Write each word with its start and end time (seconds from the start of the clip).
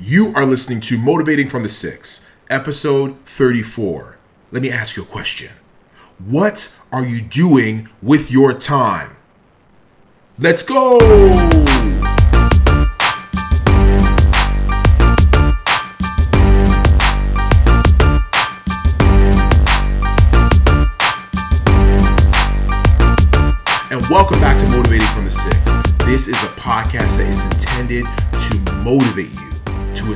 You 0.00 0.32
are 0.36 0.46
listening 0.46 0.80
to 0.82 0.96
Motivating 0.96 1.48
from 1.48 1.64
the 1.64 1.68
Six, 1.68 2.30
episode 2.48 3.16
34. 3.26 4.16
Let 4.52 4.62
me 4.62 4.70
ask 4.70 4.96
you 4.96 5.02
a 5.02 5.06
question. 5.06 5.50
What 6.24 6.78
are 6.92 7.04
you 7.04 7.20
doing 7.20 7.88
with 8.00 8.30
your 8.30 8.52
time? 8.52 9.16
Let's 10.38 10.62
go! 10.62 11.00
And 23.90 24.00
welcome 24.08 24.38
back 24.38 24.58
to 24.58 24.68
Motivating 24.68 25.08
from 25.08 25.24
the 25.24 25.32
Six. 25.32 25.74
This 26.06 26.28
is 26.28 26.40
a 26.42 26.48
podcast 26.54 27.18
that 27.18 27.26
is 27.28 27.44
intended 27.44 28.04
to 28.04 28.72
motivate 28.76 29.34
you, 29.34 29.47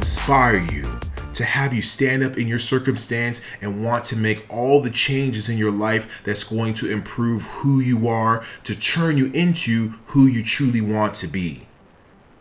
inspire 0.03 0.57
you, 0.57 0.98
to 1.32 1.45
have 1.45 1.72
you 1.72 1.81
stand 1.81 2.25
up 2.25 2.36
in 2.36 2.49
your 2.49 2.58
circumstance 2.58 3.40
and 3.61 3.85
want 3.85 4.03
to 4.03 4.17
make 4.17 4.45
all 4.53 4.82
the 4.82 4.90
changes 4.90 5.49
in 5.49 5.57
your 5.57 5.71
life 5.71 6.25
that's 6.25 6.43
going 6.43 6.75
to 6.75 6.90
improve 6.90 7.43
who 7.43 7.79
you 7.79 8.09
are, 8.09 8.45
to 8.64 8.76
turn 8.76 9.17
you 9.17 9.26
into 9.26 9.90
who 10.07 10.26
you 10.26 10.43
truly 10.43 10.81
want 10.81 11.14
to 11.14 11.29
be. 11.29 11.68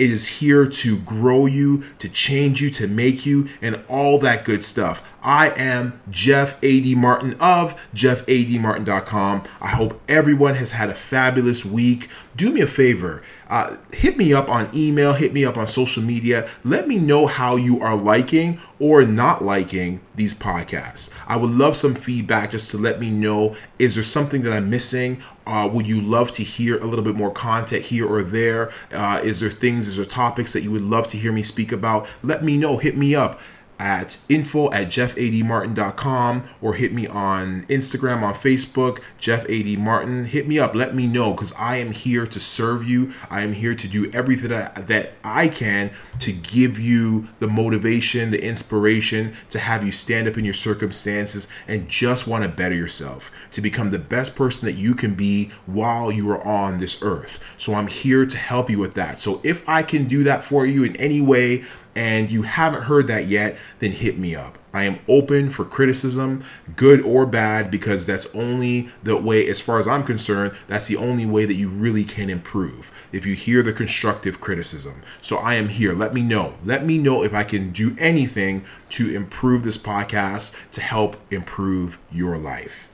It 0.02 0.10
is 0.10 0.40
here 0.40 0.66
to 0.66 0.98
grow 0.98 1.46
you, 1.46 1.84
to 2.00 2.10
change 2.10 2.60
you, 2.60 2.72
to 2.72 2.88
make 2.88 3.24
you, 3.24 3.48
and 3.62 3.84
all 3.88 4.18
that 4.18 4.44
good 4.44 4.64
stuff. 4.64 5.08
I 5.22 5.50
am 5.56 6.02
Jeff 6.10 6.58
A.D. 6.64 6.96
Martin 6.96 7.36
of 7.40 7.76
JeffADMartin.com. 7.94 9.44
I 9.62 9.68
hope 9.68 10.02
everyone 10.10 10.56
has 10.56 10.72
had 10.72 10.90
a 10.90 10.96
fabulous 10.96 11.64
week. 11.64 12.10
Do 12.36 12.52
me 12.52 12.62
a 12.62 12.68
favor, 12.68 13.22
uh, 13.48 13.78
hit 13.94 14.18
me 14.18 14.34
up 14.34 14.50
on 14.50 14.72
email, 14.74 15.14
hit 15.14 15.34
me 15.34 15.46
up 15.46 15.56
on 15.56 15.68
social 15.68 16.02
media. 16.02 16.50
Let 16.64 16.88
me 16.88 16.98
know 16.98 17.28
how 17.28 17.56
you 17.56 17.80
are 17.82 17.96
liking 17.96 18.60
or 18.80 19.06
not 19.06 19.44
liking 19.46 20.02
these 20.22 20.36
podcasts. 20.36 21.12
I 21.28 21.36
would 21.36 21.50
love 21.50 21.76
some 21.76 21.96
feedback 21.96 22.52
just 22.52 22.70
to 22.72 22.78
let 22.78 23.00
me 23.00 23.10
know 23.10 23.56
is 23.80 23.96
there 23.96 24.04
something 24.04 24.44
that 24.44 24.54
I'm 24.54 24.70
missing? 24.70 25.22
Uh, 25.48 25.68
would 25.74 25.88
you 25.88 26.00
love 26.00 26.32
to 26.34 26.44
hear 26.44 26.78
a 26.78 26.86
little 26.86 27.04
bit 27.04 27.16
more 27.16 27.32
content 27.32 27.84
here 27.86 28.08
or 28.08 28.22
there? 28.22 28.72
Uh, 28.92 29.20
is 29.24 29.40
there 29.40 29.50
things, 29.50 29.88
is 29.88 29.96
there 29.96 30.06
topics 30.06 30.54
that 30.54 30.62
you 30.62 30.72
would 30.72 30.84
love 30.84 31.08
to 31.08 31.18
hear 31.18 31.32
me 31.32 31.42
speak 31.42 31.72
about? 31.72 32.08
Let 32.22 32.44
me 32.44 32.56
know. 32.56 32.78
Hit 32.78 32.96
me 32.96 33.16
up 33.16 33.40
at 33.82 34.20
info 34.30 34.70
at 34.70 34.88
jeffadmartin.com 34.88 36.44
or 36.62 36.76
hit 36.76 36.94
me 36.94 37.08
on 37.08 37.64
Instagram, 37.64 38.22
on 38.22 38.36
Facebook, 38.36 39.02
Jeff 39.18 39.50
AD 39.50 39.80
Martin. 39.80 40.26
Hit 40.26 40.48
me 40.48 40.60
up. 40.60 40.76
Let 40.76 40.94
me 40.94 41.08
know 41.08 41.32
because 41.32 41.52
I 41.54 41.78
am 41.78 41.92
here 41.92 42.28
to 42.28 42.40
serve 42.40 42.88
you. 42.88 43.12
I 43.32 43.42
am 43.42 43.54
here 43.54 43.74
to 43.74 43.88
do 43.88 44.10
everything 44.14 44.50
that, 44.50 44.88
that 44.88 45.14
I 45.24 45.48
can 45.48 45.90
to 46.20 46.32
give 46.32 46.80
you 46.80 47.28
the 47.40 47.48
motivation, 47.48 48.30
the 48.30 48.46
inspiration 48.46 49.34
to 49.50 49.58
have 49.58 49.84
you 49.84 49.92
stand 49.92 50.28
up 50.28 50.38
in 50.38 50.46
your 50.46 50.54
circumstances 50.54 51.48
and 51.68 51.90
just 51.90 52.28
want 52.28 52.44
to 52.44 52.50
better 52.50 52.76
yourself, 52.76 53.50
to 53.52 53.62
become 53.62 53.90
the 53.90 54.00
best 54.00 54.36
person 54.36 54.68
that 54.68 54.76
you 54.76 54.94
can 54.94 55.16
be 55.16 55.50
while 55.66 56.12
you 56.12 56.30
are 56.30 56.46
on 56.46 56.80
this 56.80 57.02
earth. 57.02 57.56
So 57.58 57.74
I'm 57.74 57.88
here 57.88 58.28
to 58.28 58.38
help 58.38 58.70
you 58.70 58.78
with 58.78 58.94
that. 58.94 59.18
So 59.18 59.42
if 59.44 59.68
I 59.68 59.82
can 59.82 60.06
do 60.06 60.24
that 60.26 60.44
for 60.44 60.68
you 60.68 60.84
in 60.84 60.96
any 60.98 61.22
way, 61.22 61.64
and 61.96 62.30
you 62.30 62.44
haven't 62.44 62.84
heard 62.84 63.08
that 63.08 63.28
yet, 63.28 63.58
then 63.80 63.92
hit 63.92 64.18
me 64.18 64.36
up. 64.36 64.58
I 64.74 64.84
am 64.84 65.00
open 65.08 65.50
for 65.50 65.66
criticism, 65.66 66.44
good 66.78 67.02
or 67.02 67.26
bad, 67.26 67.70
because 67.70 68.06
that's 68.06 68.34
only 68.34 68.90
the 69.04 69.18
way, 69.18 69.48
as 69.48 69.60
far 69.60 69.80
as 69.80 69.88
I'm 69.88 70.04
concerned, 70.04 70.54
that's 70.68 70.88
the 70.88 70.96
only 70.96 71.26
way 71.26 71.46
that 71.46 71.56
you 71.56 71.70
really 71.70 72.06
can 72.06 72.30
improve. 72.30 73.10
If 73.12 73.26
you 73.26 73.36
hear 73.36 73.62
the 73.62 73.74
constructive 73.74 74.40
criticism. 74.40 75.02
So 75.20 75.38
I 75.38 75.56
am 75.56 75.68
here. 75.68 75.94
Let 75.94 76.14
me 76.14 76.22
know. 76.22 76.54
Let 76.64 76.86
me 76.86 76.98
know 76.98 77.24
if 77.24 77.34
I 77.34 77.44
can 77.44 77.72
do 77.72 77.96
anything 78.00 78.64
to 78.92 79.14
improve 79.14 79.64
this 79.64 79.78
podcast 79.78 80.72
to 80.72 80.82
help 80.82 81.18
improve 81.32 82.00
your 82.10 82.38
life. 82.38 82.90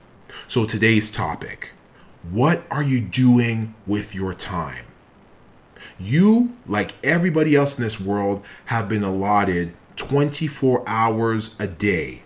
So 0.48 0.64
today's 0.64 1.10
topic 1.10 1.72
what 2.30 2.64
are 2.70 2.82
you 2.82 3.00
doing 3.00 3.74
with 3.86 4.14
your 4.14 4.34
time? 4.34 4.87
You, 5.98 6.54
like 6.66 6.92
everybody 7.02 7.56
else 7.56 7.76
in 7.76 7.82
this 7.84 8.00
world, 8.00 8.44
have 8.66 8.88
been 8.88 9.02
allotted 9.02 9.74
24 9.96 10.84
hours 10.86 11.58
a 11.60 11.66
day. 11.66 12.22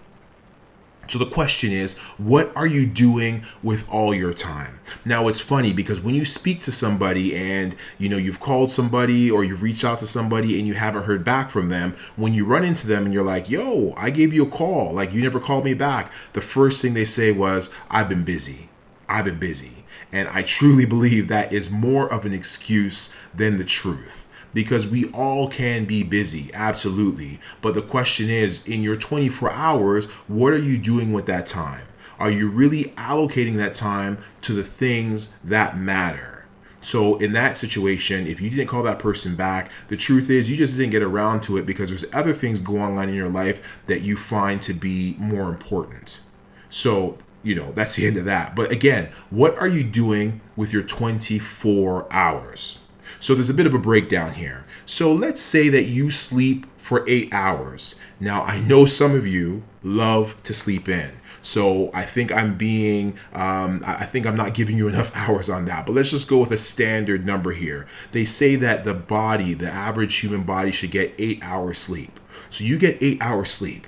So 1.09 1.19
the 1.19 1.27
question 1.27 1.72
is, 1.72 1.99
what 2.16 2.55
are 2.56 2.66
you 2.66 2.87
doing 2.87 3.43
with 3.62 3.88
all 3.88 4.15
your 4.15 4.32
time? 4.32 4.78
Now 5.05 5.28
it's 5.28 5.41
funny 5.41 5.72
because 5.72 6.00
when 6.00 6.15
you 6.15 6.25
speak 6.25 6.61
to 6.62 6.72
somebody 6.72 7.34
and 7.34 7.75
you 7.99 8.09
know 8.09 8.16
you've 8.16 8.41
called 8.41 8.71
somebody 8.71 9.31
or 9.31 9.43
you've 9.44 9.62
reached 9.62 9.84
out 9.84 9.99
to 9.99 10.06
somebody 10.06 10.59
and 10.59 10.66
you 10.66 10.75
haven't 10.75 11.03
heard 11.03 11.25
back 11.25 11.50
from 11.50 11.69
them, 11.69 11.97
when 12.16 12.34
you 12.34 12.47
run 12.47 12.65
into 12.65 12.87
them 12.87 13.05
and 13.05 13.12
you're 13.12 13.25
like, 13.25 13.50
"Yo, 13.50 13.94
I 13.97 14.11
gave 14.11 14.32
you 14.32 14.44
a 14.47 14.49
call, 14.50 14.93
like 14.93 15.12
you 15.12 15.21
never 15.22 15.41
called 15.41 15.65
me 15.65 15.75
back." 15.75 16.12
The 16.34 16.41
first 16.41 16.81
thing 16.81 16.94
they 16.94 17.05
say 17.05 17.32
was, 17.32 17.69
"I've 17.91 18.09
been 18.09 18.22
busy. 18.22 18.69
I've 19.09 19.25
been 19.25 19.38
busy." 19.38 19.81
And 20.12 20.28
I 20.28 20.43
truly 20.43 20.84
believe 20.84 21.28
that 21.28 21.53
is 21.53 21.71
more 21.71 22.12
of 22.12 22.27
an 22.27 22.34
excuse 22.34 23.17
than 23.34 23.59
the 23.59 23.65
truth 23.65 24.28
because 24.55 24.87
we 24.87 25.06
all 25.12 25.49
can 25.49 25.84
be 25.87 26.03
busy, 26.03 26.50
absolutely. 26.53 27.41
But 27.62 27.75
the 27.75 27.83
question 27.83 28.28
is 28.28 28.67
in 28.67 28.83
your 28.83 28.97
24 28.97 29.50
hours, 29.50 30.06
what 30.28 30.53
are 30.53 30.59
you 30.59 30.78
doing 30.78 31.12
with 31.12 31.27
that 31.27 31.47
time? 31.47 31.87
Are 32.19 32.31
you 32.31 32.49
really 32.50 32.84
allocating 32.97 33.56
that 33.56 33.75
time 33.75 34.19
to 34.43 34.53
the 34.53 34.62
things 34.62 35.37
that 35.43 35.77
matter? 35.77 36.44
So, 36.81 37.17
in 37.19 37.33
that 37.33 37.56
situation, 37.56 38.27
if 38.27 38.41
you 38.41 38.50
didn't 38.50 38.67
call 38.67 38.83
that 38.83 38.99
person 38.99 39.37
back, 39.37 39.71
the 39.87 39.97
truth 39.97 40.29
is 40.29 40.50
you 40.50 40.56
just 40.56 40.77
didn't 40.77 40.91
get 40.91 41.03
around 41.03 41.43
to 41.44 41.56
it 41.56 41.65
because 41.65 41.89
there's 41.89 42.05
other 42.12 42.33
things 42.33 42.61
going 42.61 42.99
on 42.99 43.09
in 43.09 43.15
your 43.15 43.29
life 43.29 43.81
that 43.87 44.00
you 44.00 44.17
find 44.17 44.61
to 44.62 44.75
be 44.75 45.15
more 45.19 45.49
important. 45.49 46.23
So, 46.71 47.19
you 47.43 47.55
know, 47.55 47.73
that's 47.73 47.97
the 47.97 48.07
end 48.07 48.17
of 48.17 48.25
that. 48.25 48.55
But 48.55 48.73
again, 48.73 49.11
what 49.31 49.57
are 49.59 49.69
you 49.69 49.85
doing 49.85 50.41
with 50.57 50.73
your 50.73 50.83
24 50.83 52.13
hours? 52.13 52.79
So 53.21 53.35
there's 53.35 53.51
a 53.51 53.55
bit 53.55 53.67
of 53.67 53.75
a 53.75 53.79
breakdown 53.79 54.35
here. 54.35 54.65
So 54.87 55.13
let's 55.13 55.41
say 55.41 55.69
that 55.69 55.85
you 55.85 56.11
sleep 56.11 56.67
for 56.77 57.05
eight 57.09 57.33
hours. 57.33 57.97
Now, 58.19 58.43
I 58.43 58.61
know 58.61 58.85
some 58.85 59.15
of 59.15 59.27
you 59.27 59.63
love 59.83 60.41
to 60.45 60.53
sleep 60.53 60.89
in. 60.89 61.13
So 61.43 61.91
I 61.93 62.05
think 62.05 62.31
I'm 62.33 62.57
being, 62.57 63.17
um, 63.33 63.83
I 63.85 64.05
think 64.07 64.27
I'm 64.27 64.37
not 64.37 64.55
giving 64.55 64.77
you 64.77 64.89
enough 64.91 65.15
hours 65.15 65.51
on 65.51 65.65
that. 65.67 65.87
But 65.87 65.93
let's 65.93 66.11
just 66.11 66.29
go 66.29 66.39
with 66.39 66.53
a 66.53 66.57
standard 66.57 67.27
number 67.27 67.51
here. 67.51 67.87
They 68.13 68.25
say 68.25 68.57
that 68.57 68.85
the 68.85 68.95
body, 68.95 69.55
the 69.55 69.71
average 69.71 70.17
human 70.17 70.43
body, 70.45 70.71
should 70.71 70.93
get 70.93 71.15
eight 71.19 71.45
hours 71.45 71.79
sleep. 71.79 72.21
So 72.51 72.65
you 72.65 72.79
get 72.79 73.03
eight 73.03 73.19
hours 73.21 73.51
sleep. 73.51 73.87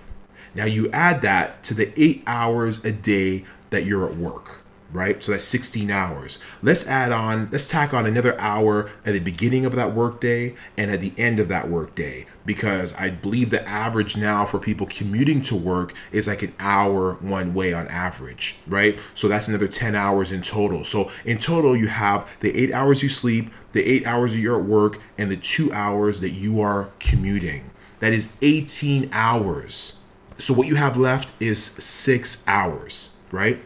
Now 0.55 0.67
you 0.67 0.89
add 0.93 1.23
that 1.23 1.63
to 1.65 1.75
the 1.75 1.93
eight 2.01 2.23
hours 2.27 2.85
a 2.85 2.93
day 2.93 3.45
that 3.71 3.87
you're 3.87 4.09
at 4.09 4.17
work, 4.17 4.63
right? 4.93 5.23
So 5.23 5.33
that's 5.33 5.45
16 5.45 5.91
hours. 5.91 6.39
Let's 6.63 6.87
add 6.87 7.11
on, 7.11 7.49
let's 7.51 7.69
tack 7.69 7.93
on 7.93 8.07
another 8.07 8.41
hour 8.41 8.89
at 9.05 9.15
the 9.15 9.19
beginning 9.19 9.67
of 9.67 9.75
that 9.75 9.95
workday 9.95 10.55
and 10.79 10.93
at 10.93 11.01
the 11.01 11.13
end 11.19 11.41
of 11.41 11.49
that 11.49 11.69
workday, 11.69 12.27
because 12.47 12.95
I 12.95 13.11
believe 13.11 13.51
the 13.51 13.69
average 13.69 14.17
now 14.17 14.47
for 14.47 14.61
people 14.61 14.87
commuting 14.87 15.43
to 15.43 15.57
work 15.57 15.93
is 16.13 16.29
like 16.29 16.45
an 16.45 16.55
hour 16.61 17.15
one 17.15 17.53
way 17.53 17.75
on 17.75 17.89
average, 17.89 18.57
right? 18.69 19.01
So 19.15 19.27
that's 19.27 19.49
another 19.49 19.67
10 19.67 19.97
hours 19.97 20.31
in 20.31 20.43
total. 20.43 20.85
So 20.85 21.11
in 21.25 21.39
total, 21.39 21.77
you 21.77 21.89
have 21.89 22.37
the 22.39 22.57
eight 22.57 22.73
hours 22.73 23.03
you 23.03 23.09
sleep, 23.09 23.51
the 23.73 23.85
eight 23.85 24.07
hours 24.07 24.39
you're 24.39 24.61
at 24.61 24.67
work, 24.67 25.01
and 25.19 25.33
the 25.33 25.37
two 25.37 25.73
hours 25.73 26.21
that 26.21 26.31
you 26.31 26.61
are 26.61 26.91
commuting. 27.01 27.73
That 27.99 28.13
is 28.13 28.37
18 28.41 29.09
hours 29.13 29.99
so 30.39 30.55
what 30.55 30.67
you 30.67 30.77
have 30.77 30.97
left 30.97 31.33
is 31.41 31.63
six 31.63 32.45
hours, 32.47 33.17
right? 33.31 33.61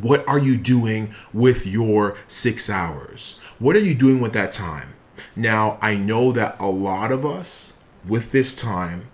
What 0.00 0.26
are 0.26 0.38
you 0.38 0.56
doing 0.56 1.14
with 1.32 1.66
your 1.66 2.16
six 2.26 2.70
hours? 2.70 3.38
What 3.58 3.76
are 3.76 3.80
you 3.80 3.94
doing 3.94 4.20
with 4.20 4.32
that 4.32 4.52
time? 4.52 4.94
Now, 5.36 5.78
I 5.80 5.96
know 5.96 6.32
that 6.32 6.56
a 6.60 6.66
lot 6.66 7.12
of 7.12 7.26
us 7.26 7.78
with 8.06 8.32
this 8.32 8.54
time, 8.54 9.08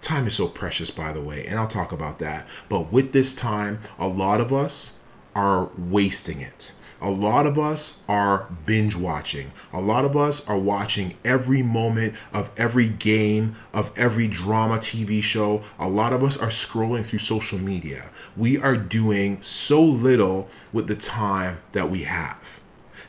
time 0.00 0.26
is 0.26 0.34
so 0.34 0.46
precious, 0.46 0.90
by 0.90 1.12
the 1.12 1.20
way, 1.20 1.44
and 1.46 1.58
I'll 1.58 1.66
talk 1.66 1.92
about 1.92 2.18
that. 2.18 2.46
But 2.68 2.92
with 2.92 3.12
this 3.12 3.34
time, 3.34 3.80
a 3.98 4.06
lot 4.06 4.40
of 4.40 4.52
us 4.52 5.00
are 5.34 5.70
wasting 5.78 6.40
it. 6.40 6.74
A 7.02 7.10
lot 7.10 7.46
of 7.46 7.58
us 7.58 8.02
are 8.08 8.46
binge 8.66 8.94
watching. 8.94 9.52
A 9.72 9.80
lot 9.80 10.04
of 10.04 10.16
us 10.16 10.46
are 10.48 10.58
watching 10.58 11.14
every 11.24 11.62
moment 11.62 12.14
of 12.32 12.50
every 12.58 12.88
game, 12.88 13.56
of 13.72 13.90
every 13.96 14.28
drama 14.28 14.76
TV 14.76 15.22
show. 15.22 15.62
A 15.78 15.88
lot 15.88 16.12
of 16.12 16.22
us 16.22 16.36
are 16.36 16.48
scrolling 16.48 17.04
through 17.04 17.20
social 17.20 17.58
media. 17.58 18.10
We 18.36 18.58
are 18.58 18.76
doing 18.76 19.40
so 19.40 19.82
little 19.82 20.48
with 20.72 20.88
the 20.88 20.96
time 20.96 21.58
that 21.72 21.90
we 21.90 22.02
have. 22.02 22.60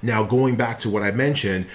Now, 0.01 0.23
going 0.23 0.55
back 0.55 0.79
to 0.79 0.89
what 0.89 1.03
I 1.03 1.11
mentioned, 1.11 1.67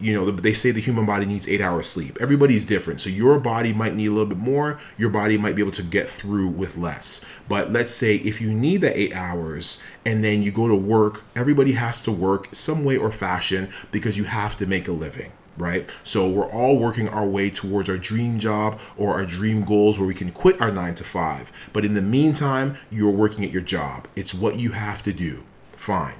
you 0.00 0.12
know, 0.12 0.30
they 0.30 0.52
say 0.52 0.70
the 0.70 0.80
human 0.80 1.06
body 1.06 1.26
needs 1.26 1.48
eight 1.48 1.60
hours 1.60 1.88
sleep. 1.88 2.18
Everybody's 2.20 2.64
different. 2.64 3.00
So 3.00 3.10
your 3.10 3.38
body 3.38 3.72
might 3.72 3.94
need 3.94 4.06
a 4.06 4.10
little 4.10 4.26
bit 4.26 4.38
more. 4.38 4.78
Your 4.98 5.10
body 5.10 5.38
might 5.38 5.56
be 5.56 5.62
able 5.62 5.72
to 5.72 5.82
get 5.82 6.08
through 6.08 6.48
with 6.48 6.76
less. 6.76 7.24
But 7.48 7.70
let's 7.70 7.94
say 7.94 8.16
if 8.16 8.40
you 8.40 8.52
need 8.52 8.80
the 8.80 8.98
eight 8.98 9.14
hours 9.14 9.82
and 10.04 10.24
then 10.24 10.42
you 10.42 10.50
go 10.50 10.68
to 10.68 10.74
work, 10.74 11.22
everybody 11.36 11.72
has 11.72 12.02
to 12.02 12.12
work 12.12 12.48
some 12.52 12.84
way 12.84 12.96
or 12.96 13.12
fashion 13.12 13.68
because 13.92 14.16
you 14.16 14.24
have 14.24 14.56
to 14.56 14.66
make 14.66 14.88
a 14.88 14.92
living 14.92 15.32
right? 15.56 15.88
So 16.02 16.28
we're 16.28 16.50
all 16.50 16.78
working 16.78 17.08
our 17.08 17.24
way 17.24 17.48
towards 17.50 17.88
our 17.88 17.96
dream 17.96 18.40
job 18.40 18.80
or 18.96 19.12
our 19.14 19.24
dream 19.24 19.64
goals 19.64 19.98
where 19.98 20.08
we 20.08 20.14
can 20.14 20.32
quit 20.32 20.60
our 20.60 20.72
nine 20.72 20.96
to 20.96 21.04
five. 21.04 21.70
But 21.72 21.84
in 21.84 21.94
the 21.94 22.02
meantime, 22.02 22.76
you're 22.90 23.12
working 23.12 23.44
at 23.44 23.52
your 23.52 23.62
job. 23.62 24.08
It's 24.16 24.34
what 24.34 24.58
you 24.58 24.72
have 24.72 25.02
to 25.04 25.12
do. 25.12 25.44
Fine. 25.72 26.16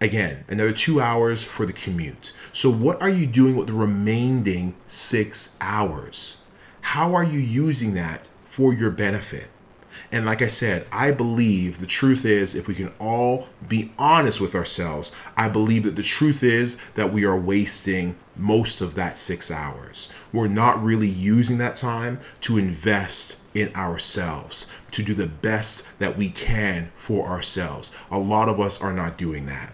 Again, 0.00 0.44
another 0.46 0.72
two 0.72 1.00
hours 1.00 1.42
for 1.42 1.66
the 1.66 1.72
commute. 1.72 2.32
So, 2.52 2.70
what 2.70 3.02
are 3.02 3.08
you 3.08 3.26
doing 3.26 3.56
with 3.56 3.66
the 3.66 3.72
remaining 3.72 4.76
six 4.86 5.56
hours? 5.60 6.42
How 6.82 7.16
are 7.16 7.24
you 7.24 7.40
using 7.40 7.94
that 7.94 8.28
for 8.44 8.72
your 8.72 8.90
benefit? 8.90 9.50
And 10.12 10.24
like 10.24 10.40
I 10.40 10.46
said, 10.46 10.86
I 10.92 11.10
believe 11.10 11.78
the 11.78 11.86
truth 11.86 12.24
is, 12.24 12.54
if 12.54 12.68
we 12.68 12.76
can 12.76 12.92
all 13.00 13.48
be 13.68 13.90
honest 13.98 14.40
with 14.40 14.54
ourselves, 14.54 15.10
I 15.36 15.48
believe 15.48 15.82
that 15.82 15.96
the 15.96 16.04
truth 16.04 16.44
is 16.44 16.76
that 16.94 17.12
we 17.12 17.24
are 17.24 17.36
wasting 17.36 18.14
most 18.36 18.80
of 18.80 18.94
that 18.94 19.18
six 19.18 19.50
hours. 19.50 20.08
We're 20.32 20.46
not 20.46 20.80
really 20.80 21.08
using 21.08 21.58
that 21.58 21.74
time 21.74 22.20
to 22.42 22.56
invest 22.56 23.40
in 23.52 23.74
ourselves, 23.74 24.70
to 24.92 25.02
do 25.02 25.12
the 25.12 25.26
best 25.26 25.98
that 25.98 26.16
we 26.16 26.30
can 26.30 26.92
for 26.94 27.26
ourselves. 27.26 27.94
A 28.12 28.18
lot 28.18 28.48
of 28.48 28.60
us 28.60 28.80
are 28.80 28.92
not 28.92 29.18
doing 29.18 29.46
that. 29.46 29.72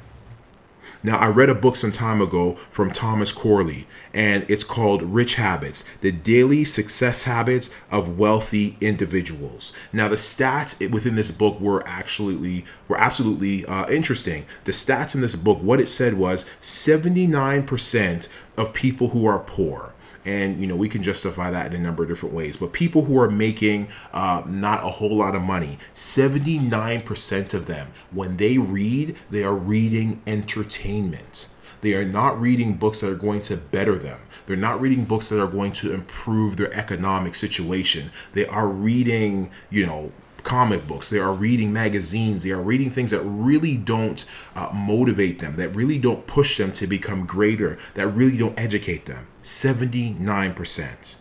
Now, 1.04 1.18
I 1.18 1.28
read 1.28 1.50
a 1.50 1.54
book 1.54 1.76
some 1.76 1.92
time 1.92 2.22
ago 2.22 2.54
from 2.70 2.90
Thomas 2.90 3.30
Corley, 3.30 3.86
and 4.14 4.46
it's 4.48 4.64
called 4.64 5.02
Rich 5.02 5.34
Habits 5.34 5.84
The 6.00 6.10
Daily 6.10 6.64
Success 6.64 7.24
Habits 7.24 7.78
of 7.90 8.18
Wealthy 8.18 8.78
Individuals. 8.80 9.74
Now, 9.92 10.08
the 10.08 10.16
stats 10.16 10.90
within 10.90 11.14
this 11.14 11.30
book 11.30 11.60
were 11.60 11.86
actually 11.86 12.64
were 12.88 12.98
absolutely 12.98 13.66
uh, 13.66 13.86
interesting. 13.90 14.46
The 14.64 14.72
stats 14.72 15.14
in 15.14 15.20
this 15.20 15.36
book, 15.36 15.58
what 15.58 15.78
it 15.78 15.90
said 15.90 16.14
was 16.14 16.46
79% 16.58 18.28
of 18.56 18.72
people 18.72 19.08
who 19.08 19.26
are 19.26 19.40
poor 19.40 19.93
and 20.24 20.60
you 20.60 20.66
know 20.66 20.76
we 20.76 20.88
can 20.88 21.02
justify 21.02 21.50
that 21.50 21.72
in 21.72 21.80
a 21.80 21.82
number 21.82 22.02
of 22.02 22.08
different 22.08 22.34
ways. 22.34 22.56
But 22.56 22.72
people 22.72 23.04
who 23.04 23.18
are 23.18 23.30
making 23.30 23.88
uh, 24.12 24.42
not 24.46 24.84
a 24.84 24.88
whole 24.88 25.16
lot 25.16 25.34
of 25.34 25.42
money 25.42 25.78
79% 25.94 27.54
of 27.54 27.66
them 27.66 27.88
when 28.10 28.36
they 28.36 28.58
read 28.58 29.16
they 29.30 29.44
are 29.44 29.54
reading 29.54 30.20
entertainment. 30.26 31.48
They 31.80 31.94
are 31.94 32.04
not 32.04 32.40
reading 32.40 32.74
books 32.74 33.00
that 33.00 33.10
are 33.10 33.14
going 33.16 33.42
to 33.42 33.58
better 33.58 33.98
them. 33.98 34.18
They're 34.46 34.56
not 34.56 34.80
reading 34.80 35.04
books 35.04 35.28
that 35.28 35.42
are 35.42 35.50
going 35.50 35.72
to 35.72 35.92
improve 35.92 36.56
their 36.56 36.72
economic 36.72 37.34
situation. 37.34 38.10
They 38.32 38.46
are 38.46 38.68
reading 38.68 39.50
you 39.70 39.86
know 39.86 40.12
comic 40.44 40.86
books, 40.86 41.10
they 41.10 41.18
are 41.18 41.32
reading 41.32 41.72
magazines, 41.72 42.42
they 42.44 42.50
are 42.50 42.62
reading 42.62 42.90
things 42.90 43.10
that 43.10 43.22
really 43.22 43.76
don't 43.76 44.24
uh, 44.54 44.70
motivate 44.72 45.40
them, 45.40 45.56
that 45.56 45.74
really 45.74 45.98
don't 45.98 46.26
push 46.26 46.58
them 46.58 46.70
to 46.72 46.86
become 46.86 47.26
greater, 47.26 47.76
that 47.94 48.08
really 48.08 48.36
don't 48.36 48.58
educate 48.58 49.06
them. 49.06 49.26
79%. 49.42 51.16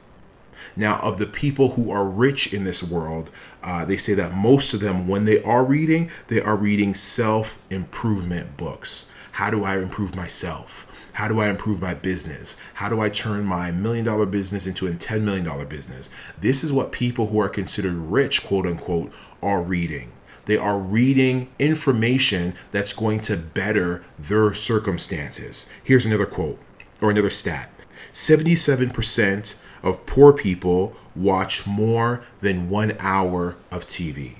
Now, 0.75 0.97
of 0.99 1.19
the 1.19 1.27
people 1.27 1.71
who 1.71 1.91
are 1.91 2.05
rich 2.05 2.53
in 2.53 2.63
this 2.63 2.83
world, 2.83 3.31
uh, 3.63 3.85
they 3.85 3.97
say 3.97 4.13
that 4.15 4.33
most 4.33 4.73
of 4.73 4.79
them, 4.79 5.07
when 5.07 5.25
they 5.25 5.41
are 5.43 5.63
reading, 5.63 6.09
they 6.27 6.41
are 6.41 6.55
reading 6.55 6.93
self 6.93 7.59
improvement 7.69 8.57
books. 8.57 9.09
How 9.33 9.49
do 9.49 9.63
I 9.63 9.77
improve 9.77 10.15
myself? 10.15 10.87
How 11.13 11.27
do 11.27 11.39
I 11.39 11.49
improve 11.49 11.81
my 11.81 11.93
business? 11.93 12.57
How 12.75 12.89
do 12.89 12.99
I 12.99 13.09
turn 13.09 13.45
my 13.45 13.71
million 13.71 14.05
dollar 14.05 14.25
business 14.25 14.65
into 14.65 14.87
a 14.87 14.91
$10 14.91 15.21
million 15.21 15.67
business? 15.67 16.09
This 16.39 16.63
is 16.63 16.73
what 16.73 16.91
people 16.91 17.27
who 17.27 17.39
are 17.39 17.49
considered 17.49 17.93
rich, 17.93 18.43
quote 18.43 18.65
unquote, 18.65 19.11
are 19.41 19.61
reading. 19.61 20.11
They 20.45 20.57
are 20.57 20.77
reading 20.77 21.49
information 21.59 22.55
that's 22.71 22.93
going 22.93 23.19
to 23.21 23.37
better 23.37 24.03
their 24.19 24.53
circumstances. 24.53 25.69
Here's 25.83 26.05
another 26.05 26.25
quote 26.25 26.59
or 27.01 27.11
another 27.11 27.29
stat 27.29 27.69
77% 28.11 29.55
of 29.81 30.05
poor 30.05 30.33
people 30.33 30.93
watch 31.15 31.67
more 31.67 32.23
than 32.41 32.69
one 32.69 32.95
hour 32.99 33.55
of 33.71 33.85
TV. 33.85 34.37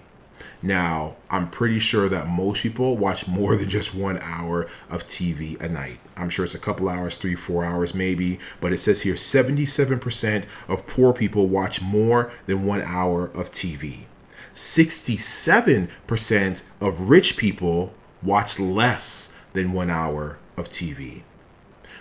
Now, 0.62 1.16
I'm 1.30 1.50
pretty 1.50 1.80
sure 1.80 2.10
that 2.10 2.28
most 2.28 2.64
people 2.64 2.98
watch 2.98 3.28
more 3.28 3.56
than 3.56 3.70
just 3.70 3.96
one 3.96 4.20
hour 4.20 4.68
of 4.90 5.08
TV 5.08 5.62
a 5.62 5.70
night. 5.70 6.00
I'm 6.16 6.30
sure 6.30 6.46
it's 6.46 6.56
a 6.56 6.60
couple 6.60 6.90
hours, 6.90 7.18
three, 7.18 7.36
four 7.36 7.66
hours 7.66 7.94
maybe, 7.94 8.40
but 8.62 8.72
it 8.74 8.80
says 8.80 9.02
here 9.02 9.16
77% 9.16 10.46
of 10.68 10.88
poor 10.88 11.14
people 11.14 11.48
watch 11.48 11.82
more 11.82 12.32
than 12.46 12.66
one 12.66 12.82
hour 12.82 13.28
of 13.28 13.52
TV. 13.52 14.06
67% 14.54 16.64
of 16.80 17.10
rich 17.10 17.38
people 17.38 17.94
watch 18.22 18.60
less 18.60 19.36
than 19.54 19.74
one 19.74 19.90
hour 19.90 20.38
of 20.58 20.70
TV. 20.70 21.24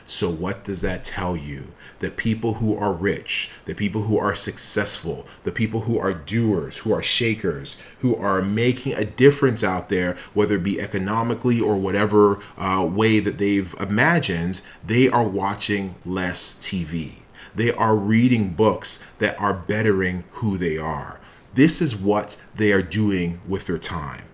So, 0.06 0.30
what 0.30 0.64
does 0.64 0.80
that 0.82 1.04
tell 1.04 1.36
you? 1.36 1.72
The 2.00 2.10
people 2.10 2.54
who 2.54 2.76
are 2.76 2.92
rich, 2.92 3.50
the 3.64 3.74
people 3.74 4.02
who 4.02 4.18
are 4.18 4.34
successful, 4.34 5.26
the 5.44 5.52
people 5.52 5.80
who 5.80 5.98
are 5.98 6.12
doers, 6.12 6.78
who 6.78 6.92
are 6.92 7.02
shakers, 7.02 7.76
who 8.00 8.16
are 8.16 8.42
making 8.42 8.94
a 8.94 9.04
difference 9.04 9.62
out 9.62 9.88
there, 9.88 10.16
whether 10.34 10.56
it 10.56 10.64
be 10.64 10.80
economically 10.80 11.60
or 11.60 11.76
whatever 11.76 12.40
uh, 12.58 12.84
way 12.84 13.20
that 13.20 13.38
they've 13.38 13.74
imagined, 13.80 14.60
they 14.84 15.08
are 15.08 15.26
watching 15.26 15.94
less 16.04 16.54
TV. 16.54 17.20
They 17.54 17.72
are 17.72 17.94
reading 17.94 18.50
books 18.50 19.06
that 19.18 19.38
are 19.38 19.54
bettering 19.54 20.24
who 20.32 20.56
they 20.58 20.78
are. 20.78 21.20
This 21.54 21.82
is 21.82 21.94
what 21.94 22.42
they 22.54 22.72
are 22.72 22.82
doing 22.82 23.40
with 23.46 23.66
their 23.66 23.78
time. 23.78 24.24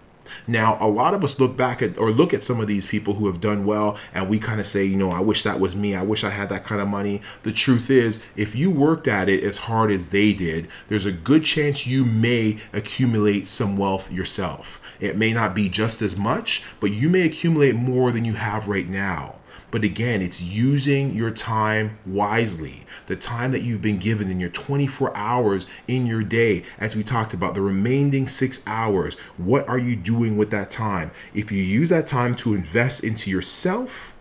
Now, 0.47 0.77
a 0.81 0.89
lot 0.89 1.15
of 1.15 1.25
us 1.25 1.39
look 1.41 1.57
back 1.57 1.83
at 1.83 1.99
or 1.99 2.11
look 2.11 2.35
at 2.35 2.45
some 2.45 2.61
of 2.61 2.67
these 2.67 2.87
people 2.87 3.15
who 3.15 3.27
have 3.27 3.41
done 3.41 3.65
well, 3.65 3.99
and 4.15 4.29
we 4.29 4.39
kind 4.39 4.61
of 4.61 4.67
say, 4.67 4.85
you 4.85 4.97
know, 4.97 5.11
I 5.11 5.21
wish 5.21 5.43
that 5.43 5.61
was 5.61 5.75
me. 5.75 5.95
I 5.95 6.03
wish 6.03 6.25
I 6.25 6.31
had 6.31 6.49
that 6.51 6.65
kind 6.65 6.81
of 6.81 6.89
money. 6.89 7.23
The 7.43 7.53
truth 7.53 7.91
is, 7.91 8.27
if 8.37 8.55
you 8.55 8.71
worked 8.71 9.09
at 9.09 9.29
it 9.29 9.45
as 9.45 9.59
hard 9.59 9.91
as 9.91 10.09
they 10.09 10.33
did, 10.33 10.69
there's 10.89 11.07
a 11.07 11.13
good 11.13 11.45
chance 11.45 11.87
you 11.87 12.05
may 12.05 12.59
accumulate 12.73 13.47
some 13.47 13.77
wealth 13.77 14.13
yourself. 14.13 14.81
It 15.01 15.17
may 15.17 15.33
not 15.33 15.55
be 15.55 15.69
just 15.69 16.03
as 16.03 16.17
much, 16.17 16.65
but 16.81 16.91
you 16.91 17.09
may 17.09 17.23
accumulate 17.23 17.75
more 17.75 18.13
than 18.13 18.25
you 18.25 18.35
have 18.35 18.69
right 18.69 18.89
now. 18.89 19.38
But 19.71 19.85
again, 19.85 20.23
it's 20.23 20.43
using 20.43 21.15
your 21.15 21.31
time 21.31 21.99
wisely. 22.07 22.87
The 23.07 23.17
time 23.17 23.53
that 23.53 23.63
you've 23.63 23.83
been 23.83 23.99
given 23.99 24.31
in 24.31 24.41
your 24.41 24.49
24 24.49 25.15
hours 25.15 25.67
in 25.87 26.07
your 26.07 26.23
day, 26.23 26.65
as 26.79 26.97
we 26.97 27.03
talked 27.03 27.35
about, 27.35 27.55
the 27.55 27.61
remaining 27.61 28.29
six 28.29 28.63
hours, 28.67 29.17
what 29.37 29.69
are 29.69 29.79
you 29.79 29.95
doing 29.95 30.39
with 30.39 30.51
that 30.51 30.71
time? 30.71 31.11
If 31.35 31.53
you 31.53 31.63
use 31.63 31.91
that 31.91 32.07
time 32.07 32.35
to 32.37 32.55
invest 32.55 33.05
into 33.05 33.31
yourself, 33.31 34.15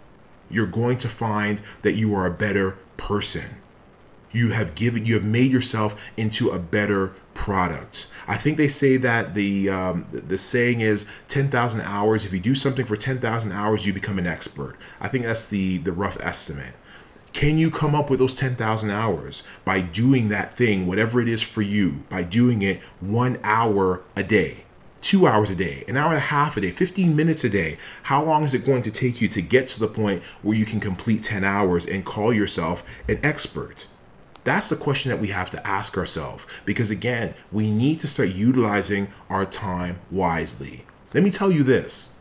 you're 0.49 0.67
going 0.67 0.97
to 0.97 1.07
find 1.07 1.61
that 1.81 1.94
you 1.94 2.13
are 2.15 2.25
a 2.25 2.31
better 2.31 2.77
person. 2.97 3.61
You 4.38 4.51
have 4.51 4.75
given, 4.75 5.06
you 5.06 5.16
have 5.16 5.25
made 5.25 5.51
yourself 5.51 6.12
into 6.16 6.50
a 6.50 6.60
better 6.60 7.13
product. 7.34 8.07
I 8.28 8.35
think 8.35 8.57
they 8.57 8.68
say 8.68 8.97
that 8.97 9.33
the 9.33 9.69
um, 9.69 10.07
the 10.11 10.38
saying 10.38 10.81
is 10.81 11.06
10,000 11.28 11.81
hours. 11.81 12.26
If 12.26 12.33
you 12.33 12.40
do 12.40 12.54
something 12.54 12.85
for 12.85 12.95
10,000 12.95 13.52
hours, 13.52 13.85
you 13.85 13.94
become 13.94 14.19
an 14.19 14.28
expert. 14.28 14.76
I 15.00 15.07
think 15.07 15.26
that's 15.26 15.45
the 15.45 15.78
the 15.80 15.92
rough 15.92 16.18
estimate. 16.21 16.76
Can 17.33 17.57
you 17.57 17.69
come 17.69 17.94
up 17.94 18.09
with 18.09 18.19
those 18.19 18.33
10,000 18.33 18.90
hours 18.90 19.44
by 19.64 19.81
doing 19.81 20.30
that 20.30 20.56
thing, 20.56 20.88
whatever 20.88 21.21
it 21.21 21.30
is 21.30 21.44
for 21.44 21.61
you, 21.61 22.04
by 22.09 22.23
doing 22.23 22.61
it 22.61 22.81
one 23.00 23.38
hour 23.44 24.04
a 24.16 24.23
day? 24.23 24.66
two 25.00 25.28
hours 25.28 25.50
a 25.50 25.56
day, 25.56 25.85
an 25.88 25.95
hour 25.95 26.09
and 26.09 26.18
a 26.18 26.19
half 26.19 26.57
a 26.57 26.61
day, 26.61 26.71
15 26.71 27.16
minutes 27.16 27.44
a 27.44 27.50
day. 27.50 27.78
How 28.04 28.23
long 28.23 28.44
is 28.44 28.54
it 28.54 28.66
going 28.66 28.81
to 28.81 28.92
take 28.92 29.21
you 29.21 29.28
to 29.30 29.42
get 29.42 29.69
to 29.69 29.80
the 29.80 29.88
point 29.88 30.23
where 30.42 30.57
you 30.57 30.66
can 30.66 30.80
complete 30.80 31.23
10 31.23 31.44
hours 31.44 31.85
and 31.85 32.04
call 32.04 32.33
yourself 32.33 32.83
an 33.07 33.19
expert? 33.23 33.88
That's 34.47 34.69
the 34.69 34.77
question 34.77 35.11
that 35.11 35.19
we 35.19 35.27
have 35.27 35.49
to 35.49 35.68
ask 35.68 35.97
ourselves 35.97 36.47
because, 36.63 36.89
again, 36.89 37.35
we 37.51 37.69
need 37.69 37.99
to 37.99 38.07
start 38.07 38.30
utilizing 38.30 39.09
our 39.30 39.45
time 39.45 39.99
wisely. 40.09 40.85
Let 41.13 41.25
me 41.25 41.31
tell 41.31 41.51
you 41.51 41.63
this. 41.63 42.16